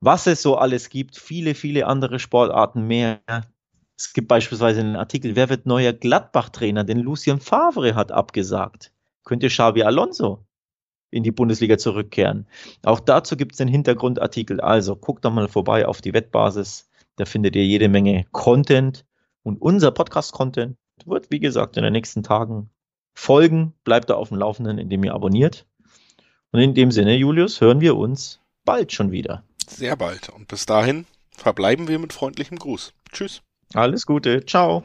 [0.00, 3.20] Was es so alles gibt, viele, viele andere Sportarten mehr.
[3.96, 6.82] Es gibt beispielsweise einen Artikel, wer wird neuer Gladbach-Trainer?
[6.82, 8.92] Denn Lucien Favre hat abgesagt.
[9.24, 10.44] Könnte Xavi Alonso
[11.12, 12.48] in die Bundesliga zurückkehren?
[12.82, 14.60] Auch dazu gibt es den Hintergrundartikel.
[14.60, 16.90] Also guckt doch mal vorbei auf die Wettbasis.
[17.16, 19.04] Da findet ihr jede Menge Content.
[19.44, 22.70] Und unser Podcast-Content wird, wie gesagt, in den nächsten Tagen
[23.14, 25.66] folgen, bleibt da auf dem Laufenden, indem ihr abonniert.
[26.52, 29.44] Und in dem Sinne, Julius, hören wir uns bald schon wieder.
[29.68, 30.28] Sehr bald.
[30.30, 31.06] Und bis dahin
[31.36, 32.92] verbleiben wir mit freundlichem Gruß.
[33.12, 33.42] Tschüss.
[33.74, 34.44] Alles Gute.
[34.44, 34.84] Ciao.